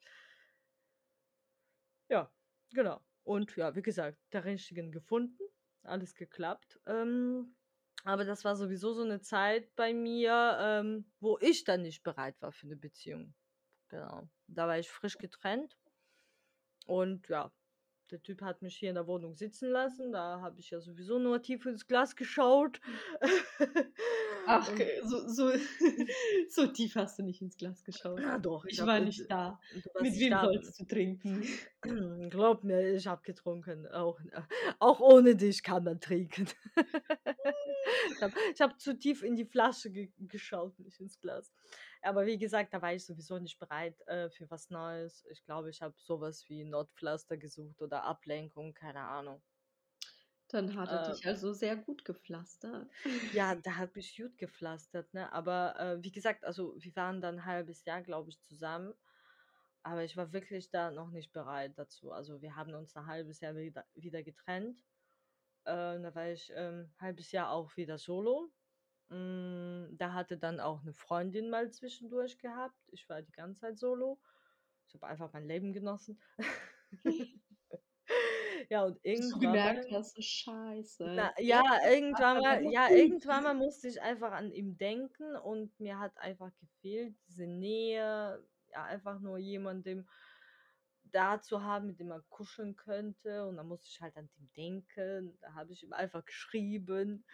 Ja. 2.10 2.32
genau. 2.74 3.02
Und 3.24 3.56
ja, 3.58 3.76
wie 3.76 3.82
gesagt, 3.82 4.18
der 4.34 4.46
Richtigen 4.46 4.92
gefunden, 4.92 5.44
alles 5.88 6.16
geklappt. 6.16 6.80
Ähm, 6.86 7.56
aber 8.04 8.26
das 8.26 8.46
war 8.46 8.56
sowieso 8.56 8.94
so 8.94 9.04
eine 9.04 9.22
Zeit 9.22 9.76
bei 9.76 9.94
mir, 9.94 10.58
ähm, 10.60 11.12
wo 11.20 11.38
ich 11.42 11.64
dann 11.64 11.82
nicht 11.82 12.04
bereit 12.04 12.42
war 12.42 12.52
für 12.52 12.68
eine 12.68 12.76
Beziehung. 12.76 13.34
Genau. 13.90 14.30
Da 14.48 14.68
war 14.68 14.80
ich 14.80 14.90
frisch 14.90 15.18
getrennt. 15.18 15.78
Und 16.86 17.28
ja, 17.28 17.52
der 18.12 18.22
Typ 18.24 18.42
hat 18.42 18.62
mich 18.62 18.78
hier 18.78 18.90
in 18.90 18.96
der 18.96 19.08
Wohnung 19.08 19.36
sitzen 19.36 19.70
lassen. 19.70 20.12
Da 20.12 20.40
habe 20.40 20.60
ich 20.60 20.70
ja 20.70 20.80
sowieso 20.80 21.20
nur 21.20 21.42
tief 21.42 21.66
ins 21.66 21.86
Glas 21.88 22.16
geschaut. 22.16 22.80
Ach, 24.48 24.70
so, 25.04 25.28
so, 25.28 25.52
so 26.50 26.68
tief 26.68 26.96
hast 26.96 27.20
du 27.20 27.24
nicht 27.24 27.42
ins 27.42 27.58
Glas 27.58 27.84
geschaut. 27.84 28.20
ja, 28.20 28.38
doch, 28.38 28.66
ich 28.66 28.80
Ich 28.80 28.86
war 28.86 29.00
nicht 29.00 29.30
da. 29.30 29.60
Mit 30.00 30.18
wem 30.20 30.32
da. 30.32 30.42
sollst 30.42 30.80
du 30.80 30.86
trinken? 30.86 31.44
Glaub 32.30 32.64
mir, 32.64 32.94
ich 32.94 33.08
habe 33.08 33.22
getrunken. 33.24 33.88
Auch, 33.88 34.20
auch 34.80 35.00
ohne 35.00 35.36
dich 35.36 35.62
kann 35.64 35.84
man 35.84 36.00
trinken. 36.00 36.48
ich 38.16 38.22
habe 38.22 38.34
hab 38.60 38.80
zu 38.80 38.98
tief 38.98 39.22
in 39.22 39.36
die 39.36 39.46
Flasche 39.46 39.92
ge 39.92 40.12
geschaut, 40.18 40.80
nicht 40.80 41.00
ins 41.00 41.20
Glas. 41.20 41.52
Aber 42.02 42.26
wie 42.26 42.38
gesagt, 42.38 42.74
da 42.74 42.82
war 42.82 42.94
ich 42.94 43.06
sowieso 43.06 43.40
nicht 43.40 43.60
bereit 43.60 44.00
äh, 44.08 44.30
für 44.30 44.50
was 44.50 44.70
Neues. 44.70 45.26
Ich 45.30 45.44
glaube, 45.44 45.70
ich 45.70 45.82
habe 45.82 45.96
sowas 45.98 46.46
wie 46.48 46.64
Notpflaster 46.64 47.38
gesucht 47.38 47.82
oder 47.82 48.04
Ablenkung, 48.04 48.74
keine 48.74 49.02
Ahnung. 49.02 49.42
Dann 50.50 50.76
hat 50.78 50.92
er 50.92 51.00
Äh, 51.00 51.00
dich 51.00 51.26
also 51.28 51.54
sehr 51.54 51.76
gut 51.78 52.06
gepflastert. 52.06 52.90
ja, 53.32 53.56
da 53.56 53.76
habe 53.78 54.00
ich 54.00 54.16
gut 54.18 54.38
gepflastert, 54.38 55.14
ne? 55.14 55.32
Aber 55.34 55.80
äh, 55.80 56.04
wie 56.04 56.12
gesagt, 56.12 56.44
also 56.46 56.76
wir 56.80 56.96
waren 56.96 57.22
dann 57.22 57.36
ein 57.40 57.46
halbes 57.46 57.86
Jahr, 57.86 58.02
glaube 58.02 58.30
ich, 58.30 58.42
zusammen. 58.42 58.94
Aber 59.84 60.04
ich 60.04 60.18
war 60.18 60.34
wirklich 60.34 60.70
da 60.72 60.92
noch 60.92 61.12
nicht 61.12 61.32
bereit 61.34 61.78
dazu. 61.78 62.12
Also 62.12 62.42
wir 62.42 62.56
haben 62.56 62.74
uns 62.76 62.96
ein 62.96 63.08
halbes 63.08 63.40
Jahr 63.42 63.56
wieder, 63.56 63.86
wieder 63.96 64.24
getrennt. 64.24 64.80
Äh, 65.66 66.02
da 66.02 66.16
war 66.16 66.30
ich 66.32 66.52
ähm, 66.56 66.92
ein 66.98 67.02
halbes 67.02 67.32
Jahr 67.32 67.52
auch 67.52 67.76
wieder 67.78 67.98
solo. 67.98 68.52
Mm, 69.10 69.98
da 69.98 70.14
hatte 70.14 70.38
dann 70.38 70.60
auch 70.60 70.82
eine 70.84 70.94
Freundin 70.94 71.50
mal 71.50 71.72
zwischendurch 71.72 72.40
gehabt. 72.40 72.80
Ich 72.90 73.10
war 73.10 73.22
die 73.24 73.32
ganze 73.34 73.62
Zeit 73.62 73.80
solo. 73.80 74.20
Ich 74.88 74.96
habe 74.96 75.08
einfach 75.08 75.34
mein 75.34 75.46
Leben 75.48 75.74
genossen. 75.74 76.22
ja, 78.70 78.84
und 78.84 79.02
Bis 79.02 79.30
du 79.30 79.40
irgendwann 79.40 79.54
gemerkt 79.54 79.92
hast, 79.92 80.24
scheiße. 80.24 81.06
Na, 81.16 81.34
ja, 81.40 81.62
irgendwann 81.90 82.42
mal, 82.42 82.64
ja, 82.72 82.90
irgendwann 82.90 83.44
mal 83.44 83.54
musste 83.54 83.88
ich 83.88 84.02
einfach 84.02 84.32
an 84.32 84.52
ihm 84.52 84.78
denken 84.78 85.36
und 85.38 85.80
mir 85.80 86.00
hat 86.00 86.18
einfach 86.18 86.52
gefehlt, 86.60 87.16
diese 87.28 87.48
Nähe, 87.48 88.44
ja, 88.72 88.84
einfach 88.84 89.20
nur 89.20 89.38
jemandem 89.38 90.06
da 91.12 91.42
zu 91.42 91.64
haben, 91.64 91.88
mit 91.88 92.00
dem 92.00 92.10
man 92.10 92.24
kuscheln 92.30 92.76
könnte. 92.76 93.48
Und 93.48 93.58
dann 93.58 93.68
musste 93.68 93.88
ich 93.90 94.02
halt 94.02 94.16
an 94.18 94.30
ihn 94.38 94.50
denken. 94.56 95.38
Da 95.42 95.54
habe 95.54 95.72
ich 95.72 95.84
ihm 95.84 95.94
einfach 95.94 96.26
geschrieben, 96.26 97.26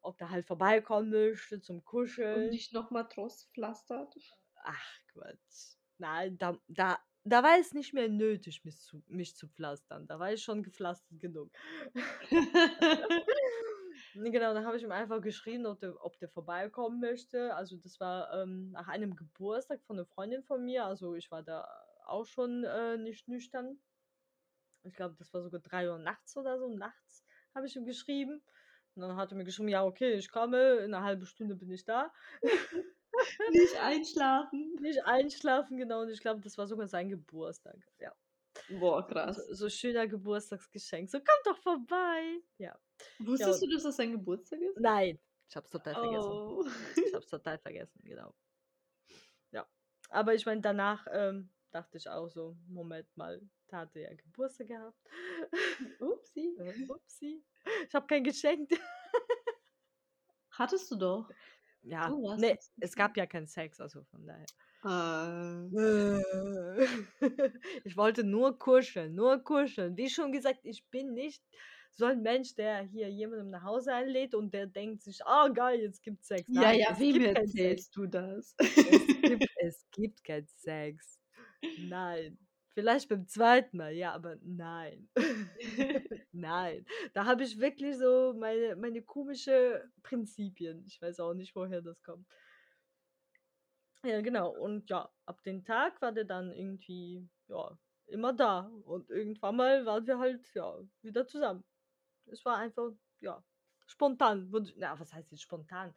ob 0.00 0.18
der 0.18 0.30
halt 0.30 0.46
vorbeikommen 0.46 1.10
möchte 1.10 1.60
zum 1.60 1.78
Und 1.78 1.84
Kuscheln. 1.84 2.50
dich 2.50 2.72
nochmal 2.72 3.08
Trost 3.08 3.50
pflastert. 3.52 4.14
Ach, 4.62 4.98
Quatsch. 5.12 5.76
Nein, 5.98 6.38
da, 6.38 6.56
da, 6.68 6.98
da 7.24 7.42
war 7.42 7.58
es 7.58 7.72
nicht 7.72 7.92
mehr 7.92 8.08
nötig, 8.08 8.64
mich 8.64 8.78
zu, 8.80 9.02
mich 9.06 9.36
zu 9.36 9.48
pflastern. 9.48 10.06
Da 10.06 10.18
war 10.18 10.32
ich 10.32 10.42
schon 10.42 10.62
gepflastert 10.62 11.20
genug. 11.20 11.50
Ne, 14.14 14.30
genau, 14.30 14.54
dann 14.54 14.64
habe 14.64 14.76
ich 14.76 14.82
ihm 14.82 14.90
einfach 14.90 15.20
geschrieben, 15.20 15.66
ob 15.66 15.78
der, 15.78 15.94
ob 16.04 16.18
der 16.18 16.28
vorbeikommen 16.28 17.00
möchte. 17.00 17.54
Also 17.54 17.76
das 17.76 18.00
war 18.00 18.32
ähm, 18.34 18.70
nach 18.72 18.88
einem 18.88 19.14
Geburtstag 19.14 19.82
von 19.84 19.98
einer 19.98 20.06
Freundin 20.06 20.42
von 20.42 20.64
mir. 20.64 20.84
Also 20.84 21.14
ich 21.14 21.30
war 21.30 21.42
da 21.42 21.66
auch 22.06 22.24
schon 22.26 22.64
äh, 22.64 22.96
nicht 22.96 23.28
nüchtern. 23.28 23.78
Ich 24.82 24.94
glaube, 24.94 25.14
das 25.16 25.32
war 25.32 25.42
sogar 25.42 25.60
drei 25.60 25.88
Uhr 25.88 25.98
nachts 25.98 26.36
oder 26.36 26.58
so. 26.58 26.68
Nachts 26.68 27.24
habe 27.54 27.66
ich 27.66 27.76
ihm 27.76 27.84
geschrieben. 27.84 28.42
Und 28.94 29.02
dann 29.02 29.16
hat 29.16 29.30
er 29.32 29.36
mir 29.36 29.44
geschrieben, 29.44 29.68
ja, 29.68 29.84
okay, 29.84 30.14
ich 30.14 30.30
komme, 30.30 30.76
in 30.78 30.94
einer 30.94 31.04
halben 31.04 31.26
Stunde 31.26 31.54
bin 31.54 31.70
ich 31.70 31.84
da. 31.84 32.12
Nicht 33.50 33.76
einschlafen. 33.76 34.76
Nicht 34.80 35.04
einschlafen, 35.04 35.76
genau. 35.76 36.02
Und 36.02 36.10
ich 36.10 36.20
glaube, 36.20 36.40
das 36.40 36.56
war 36.58 36.66
sogar 36.66 36.86
sein 36.86 37.08
Geburtstag. 37.08 37.76
Ja. 37.98 38.14
Boah, 38.68 39.02
So, 39.02 39.08
krass. 39.08 39.36
so 39.36 39.68
schöner 39.68 40.06
Geburtstagsgeschenk. 40.06 41.08
So, 41.10 41.18
komm 41.18 41.52
doch 41.52 41.58
vorbei. 41.62 42.40
Ja. 42.58 42.78
Ja, 43.18 43.26
Wusstest 43.26 43.62
und 43.62 43.70
du, 43.70 43.74
dass 43.74 43.84
das 43.84 43.96
sein 43.96 44.12
Geburtstag 44.12 44.60
ist? 44.60 44.78
nein, 44.78 45.18
ich 45.48 45.56
hab's 45.56 45.70
total 45.70 45.94
vergessen. 45.94 46.28
Oh. 46.30 46.64
Ich 47.04 47.14
hab's 47.14 47.26
total 47.28 47.58
vergessen, 47.58 48.00
genau. 48.04 48.34
Ja. 49.50 49.66
Aber 50.10 50.34
ich 50.34 50.46
meine, 50.46 50.60
danach 50.60 51.06
ähm, 51.10 51.50
dachte 51.72 51.96
ich 51.98 52.08
auch 52.08 52.28
so, 52.28 52.56
Moment 52.68 53.08
mal, 53.16 53.40
da 53.68 53.78
hatte 53.78 54.00
ja 54.00 54.14
Geburtstag 54.14 54.68
gehabt. 54.68 54.98
Upsi. 56.00 56.56
Äh, 56.58 56.84
Upsi. 56.88 57.42
Ich 57.88 57.94
habe 57.94 58.06
kein 58.06 58.22
Geschenk. 58.24 58.70
Hattest 60.52 60.90
du 60.90 60.96
doch. 60.96 61.30
Ja, 61.82 62.10
warst 62.10 62.40
nee, 62.40 62.56
es 62.80 62.94
gab 62.94 63.16
ja 63.16 63.26
keinen 63.26 63.46
Sex, 63.46 63.80
also 63.80 64.02
von 64.04 64.26
daher. 64.26 64.46
Äh, 64.84 66.22
Ich 67.84 67.96
wollte 67.96 68.24
nur 68.24 68.58
kuscheln, 68.58 69.14
nur 69.14 69.38
kuscheln. 69.42 69.96
Wie 69.96 70.08
schon 70.10 70.32
gesagt, 70.32 70.60
ich 70.64 70.86
bin 70.90 71.12
nicht 71.14 71.42
so 71.92 72.04
ein 72.06 72.22
Mensch, 72.22 72.54
der 72.54 72.82
hier 72.82 73.10
jemandem 73.10 73.50
nach 73.50 73.64
Hause 73.64 73.92
einlädt 73.92 74.34
und 74.34 74.54
der 74.54 74.66
denkt 74.66 75.02
sich, 75.02 75.20
oh 75.26 75.52
geil, 75.52 75.80
jetzt 75.80 76.02
gibt's 76.02 76.28
Sex. 76.28 76.44
ja, 76.48 76.60
Nein, 76.62 76.80
ja, 76.80 76.98
wem 76.98 77.14
keinen 77.22 77.34
Sex. 77.46 77.54
erzählst 77.54 77.96
du 77.96 78.06
das? 78.06 78.54
Es 78.58 78.74
gibt, 79.22 79.46
es 79.56 79.86
gibt 79.90 80.24
keinen 80.24 80.46
Sex. 80.46 81.20
Nein. 81.78 82.38
Vielleicht 82.72 83.08
beim 83.08 83.26
zweiten 83.26 83.76
Mal, 83.76 83.92
ja, 83.94 84.12
aber 84.12 84.36
nein. 84.42 85.08
nein. 86.32 86.86
Da 87.14 87.24
habe 87.24 87.42
ich 87.42 87.58
wirklich 87.58 87.96
so 87.98 88.34
meine, 88.38 88.76
meine 88.76 89.02
komische 89.02 89.90
Prinzipien. 90.02 90.84
Ich 90.86 91.02
weiß 91.02 91.20
auch 91.20 91.34
nicht, 91.34 91.54
woher 91.56 91.82
das 91.82 92.00
kommt. 92.02 92.26
Ja, 94.04 94.20
genau. 94.20 94.50
Und 94.50 94.88
ja, 94.88 95.10
ab 95.26 95.42
dem 95.42 95.64
Tag 95.64 96.00
war 96.00 96.12
der 96.12 96.24
dann 96.24 96.52
irgendwie, 96.52 97.28
ja, 97.48 97.76
immer 98.06 98.32
da. 98.32 98.70
Und 98.84 99.10
irgendwann 99.10 99.56
mal 99.56 99.84
waren 99.84 100.06
wir 100.06 100.18
halt, 100.18 100.46
ja, 100.54 100.78
wieder 101.02 101.26
zusammen. 101.26 101.64
Es 102.26 102.44
war 102.44 102.56
einfach, 102.56 102.92
ja, 103.20 103.42
spontan. 103.86 104.50
Na, 104.76 104.98
was 104.98 105.12
heißt 105.12 105.32
jetzt 105.32 105.42
spontan? 105.42 105.94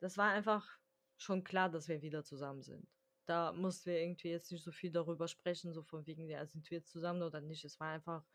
Das 0.00 0.16
war 0.18 0.30
einfach 0.30 0.68
schon 1.16 1.42
klar, 1.44 1.70
dass 1.70 1.88
wir 1.88 2.02
wieder 2.02 2.24
zusammen 2.24 2.62
sind. 2.62 2.86
Da 3.26 3.52
mussten 3.52 3.90
wir 3.90 4.00
irgendwie 4.00 4.30
jetzt 4.30 4.52
nicht 4.52 4.64
so 4.64 4.72
viel 4.72 4.92
darüber 4.92 5.28
sprechen, 5.28 5.72
so 5.72 5.82
von 5.82 6.06
wegen, 6.06 6.28
ja, 6.28 6.44
sind 6.46 6.70
wir 6.70 6.78
jetzt 6.78 6.90
zusammen 6.92 7.22
oder 7.22 7.40
nicht. 7.40 7.64
Es 7.64 7.80
war 7.80 7.88
einfach 7.88 8.26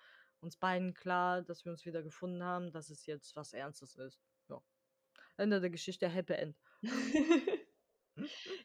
uns 0.41 0.58
beiden 0.58 0.93
klar, 0.93 1.41
dass 1.43 1.65
wir 1.65 1.71
uns 1.71 1.86
wieder 1.86 2.04
gefunden 2.04 2.43
haben, 2.43 2.71
dass 2.71 2.89
es 2.89 3.06
jetzt 3.06 3.36
was 3.36 3.54
Ernstes 3.54 3.95
ist. 3.97 4.21
Ja. 4.49 4.62
Ende 5.38 5.62
der 5.62 5.69
Geschichte, 5.69 6.08
Happy 6.10 6.34
End. 6.34 6.58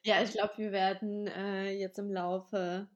ja, 0.04 0.22
ich 0.22 0.32
glaube, 0.32 0.54
wir 0.56 0.72
werden 0.72 1.26
äh, 1.26 1.72
jetzt 1.72 1.98
im 1.98 2.10
Laufe 2.12 2.88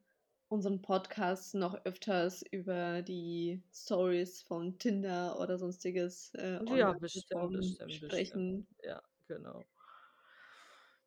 unseren 0.49 0.81
Podcasts 0.81 1.55
noch 1.55 1.75
öfters 1.85 2.43
über 2.51 3.03
die 3.03 3.63
Stories 3.73 4.43
von 4.43 4.79
Tinder 4.79 5.39
oder 5.41 5.59
sonstiges 5.59 6.33
äh, 6.35 6.61
Ja, 6.77 6.93
bestimmt, 6.95 7.53
bestimmt, 7.53 8.01
bestimmt. 8.01 8.11
sprechen. 8.11 8.67
Ja, 8.83 9.03
genau. 9.27 9.65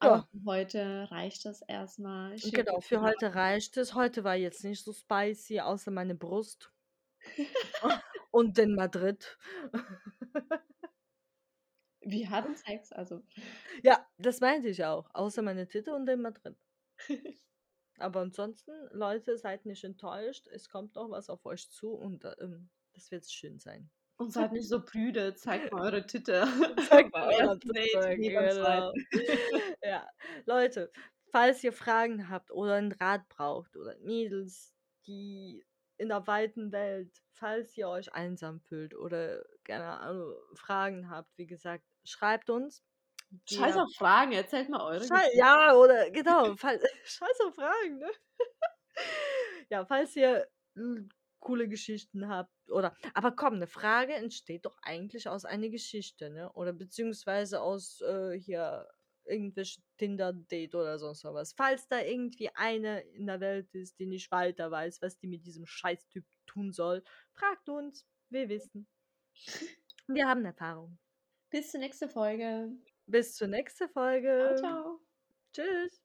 Aber 0.01 0.27
Ja. 0.33 0.41
heute 0.45 1.07
reicht 1.11 1.45
das 1.45 1.61
erstmal. 1.61 2.37
Schön, 2.37 2.51
Genau, 2.51 2.81
für 2.81 3.01
heute 3.01 3.35
reicht 3.35 3.77
es. 3.77 3.93
Heute 3.93 4.23
war 4.23 4.35
jetzt 4.35 4.63
nicht 4.63 4.83
so 4.83 4.93
spicy, 4.93 5.61
außer 5.61 5.91
meine 5.91 6.15
Brust. 6.15 6.71
Und 8.31 8.57
in 8.57 8.75
Madrid. 8.75 9.37
Wir 12.01 12.29
hatten 12.31 12.55
Sex, 12.55 12.91
also. 12.91 13.21
Ja, 13.83 14.07
das 14.17 14.39
meinte 14.39 14.69
ich 14.69 14.83
auch. 14.83 15.13
Außer 15.13 15.41
meine 15.43 15.67
Titte 15.67 15.93
und 15.93 16.09
in 16.09 16.21
Madrid. 16.21 16.55
Aber 17.99 18.21
ansonsten, 18.21 18.71
Leute, 18.91 19.37
seid 19.37 19.65
nicht 19.65 19.83
enttäuscht. 19.83 20.47
Es 20.47 20.67
kommt 20.69 20.95
noch 20.95 21.11
was 21.11 21.29
auf 21.29 21.45
euch 21.45 21.69
zu 21.69 21.91
und 21.93 22.23
äh, 22.25 22.31
ähm, 22.39 22.69
das 22.93 23.11
wird 23.11 23.29
schön 23.29 23.59
sein. 23.59 23.91
Und 24.21 24.31
seid 24.31 24.51
nicht 24.51 24.69
so 24.69 24.79
prüde, 24.79 25.33
zeigt 25.33 25.71
mal 25.71 25.81
eure 25.81 26.05
Titte. 26.05 26.43
Zeigt 26.91 27.11
mal 27.11 27.27
Date, 27.27 27.59
Titte, 27.59 28.17
genau. 28.17 28.93
ja, 29.83 30.07
Leute, 30.45 30.91
falls 31.31 31.63
ihr 31.63 31.73
Fragen 31.73 32.29
habt 32.29 32.51
oder 32.51 32.75
einen 32.75 32.91
Rat 32.91 33.27
braucht 33.29 33.75
oder 33.75 33.97
Mädels, 34.01 34.75
die 35.07 35.65
in 35.97 36.09
der 36.09 36.27
weiten 36.27 36.71
Welt, 36.71 37.11
falls 37.31 37.75
ihr 37.75 37.89
euch 37.89 38.13
einsam 38.13 38.59
fühlt 38.59 38.93
oder 38.93 39.43
Ahnung, 39.67 40.35
Fragen 40.53 41.09
habt, 41.09 41.35
wie 41.37 41.47
gesagt, 41.47 41.83
schreibt 42.03 42.51
uns. 42.51 42.83
Scheiß 43.49 43.75
auf 43.75 43.91
Fragen, 43.97 44.33
erzählt 44.33 44.69
mal 44.69 44.81
eure 44.81 45.03
Schei 45.03 45.15
Geschichte. 45.15 45.37
ja, 45.39 45.73
oder 45.73 46.11
genau, 46.11 46.55
fall 46.57 46.79
scheiß 47.05 47.39
auf 47.47 47.55
Fragen, 47.55 47.97
ne? 47.97 48.11
ja, 49.69 49.83
falls 49.83 50.15
ihr 50.15 50.47
mm, 50.75 51.07
coole 51.41 51.67
Geschichten 51.67 52.29
habt 52.29 52.71
oder 52.71 52.95
aber 53.13 53.33
komm, 53.33 53.55
eine 53.55 53.67
Frage 53.67 54.13
entsteht 54.13 54.65
doch 54.65 54.77
eigentlich 54.83 55.27
aus 55.27 55.43
einer 55.43 55.69
Geschichte, 55.69 56.29
ne? 56.29 56.51
Oder 56.53 56.71
beziehungsweise 56.71 57.61
aus 57.61 57.99
äh, 58.01 58.39
hier 58.39 58.87
irgendwelche 59.25 59.81
Tinder-Date 59.97 60.75
oder 60.75 60.97
sonst 60.97 61.23
was. 61.23 61.53
Falls 61.53 61.87
da 61.87 62.01
irgendwie 62.01 62.49
eine 62.55 63.01
in 63.01 63.27
der 63.27 63.39
Welt 63.39 63.73
ist, 63.73 63.99
die 63.99 64.05
nicht 64.05 64.31
weiter 64.31 64.71
weiß, 64.71 65.01
was 65.01 65.17
die 65.17 65.27
mit 65.27 65.45
diesem 65.45 65.65
Scheißtyp 65.65 66.25
tun 66.45 66.71
soll. 66.71 67.03
Fragt 67.33 67.69
uns, 67.69 68.05
wir 68.29 68.49
wissen. 68.49 68.87
Wir 70.07 70.27
haben 70.27 70.45
Erfahrung. 70.45 70.97
Bis 71.49 71.71
zur 71.71 71.79
nächsten 71.79 72.09
Folge. 72.09 72.69
Bis 73.05 73.35
zur 73.35 73.47
nächsten 73.47 73.89
Folge. 73.89 74.55
Ciao, 74.57 74.57
ciao. 74.57 75.01
Tschüss. 75.53 76.00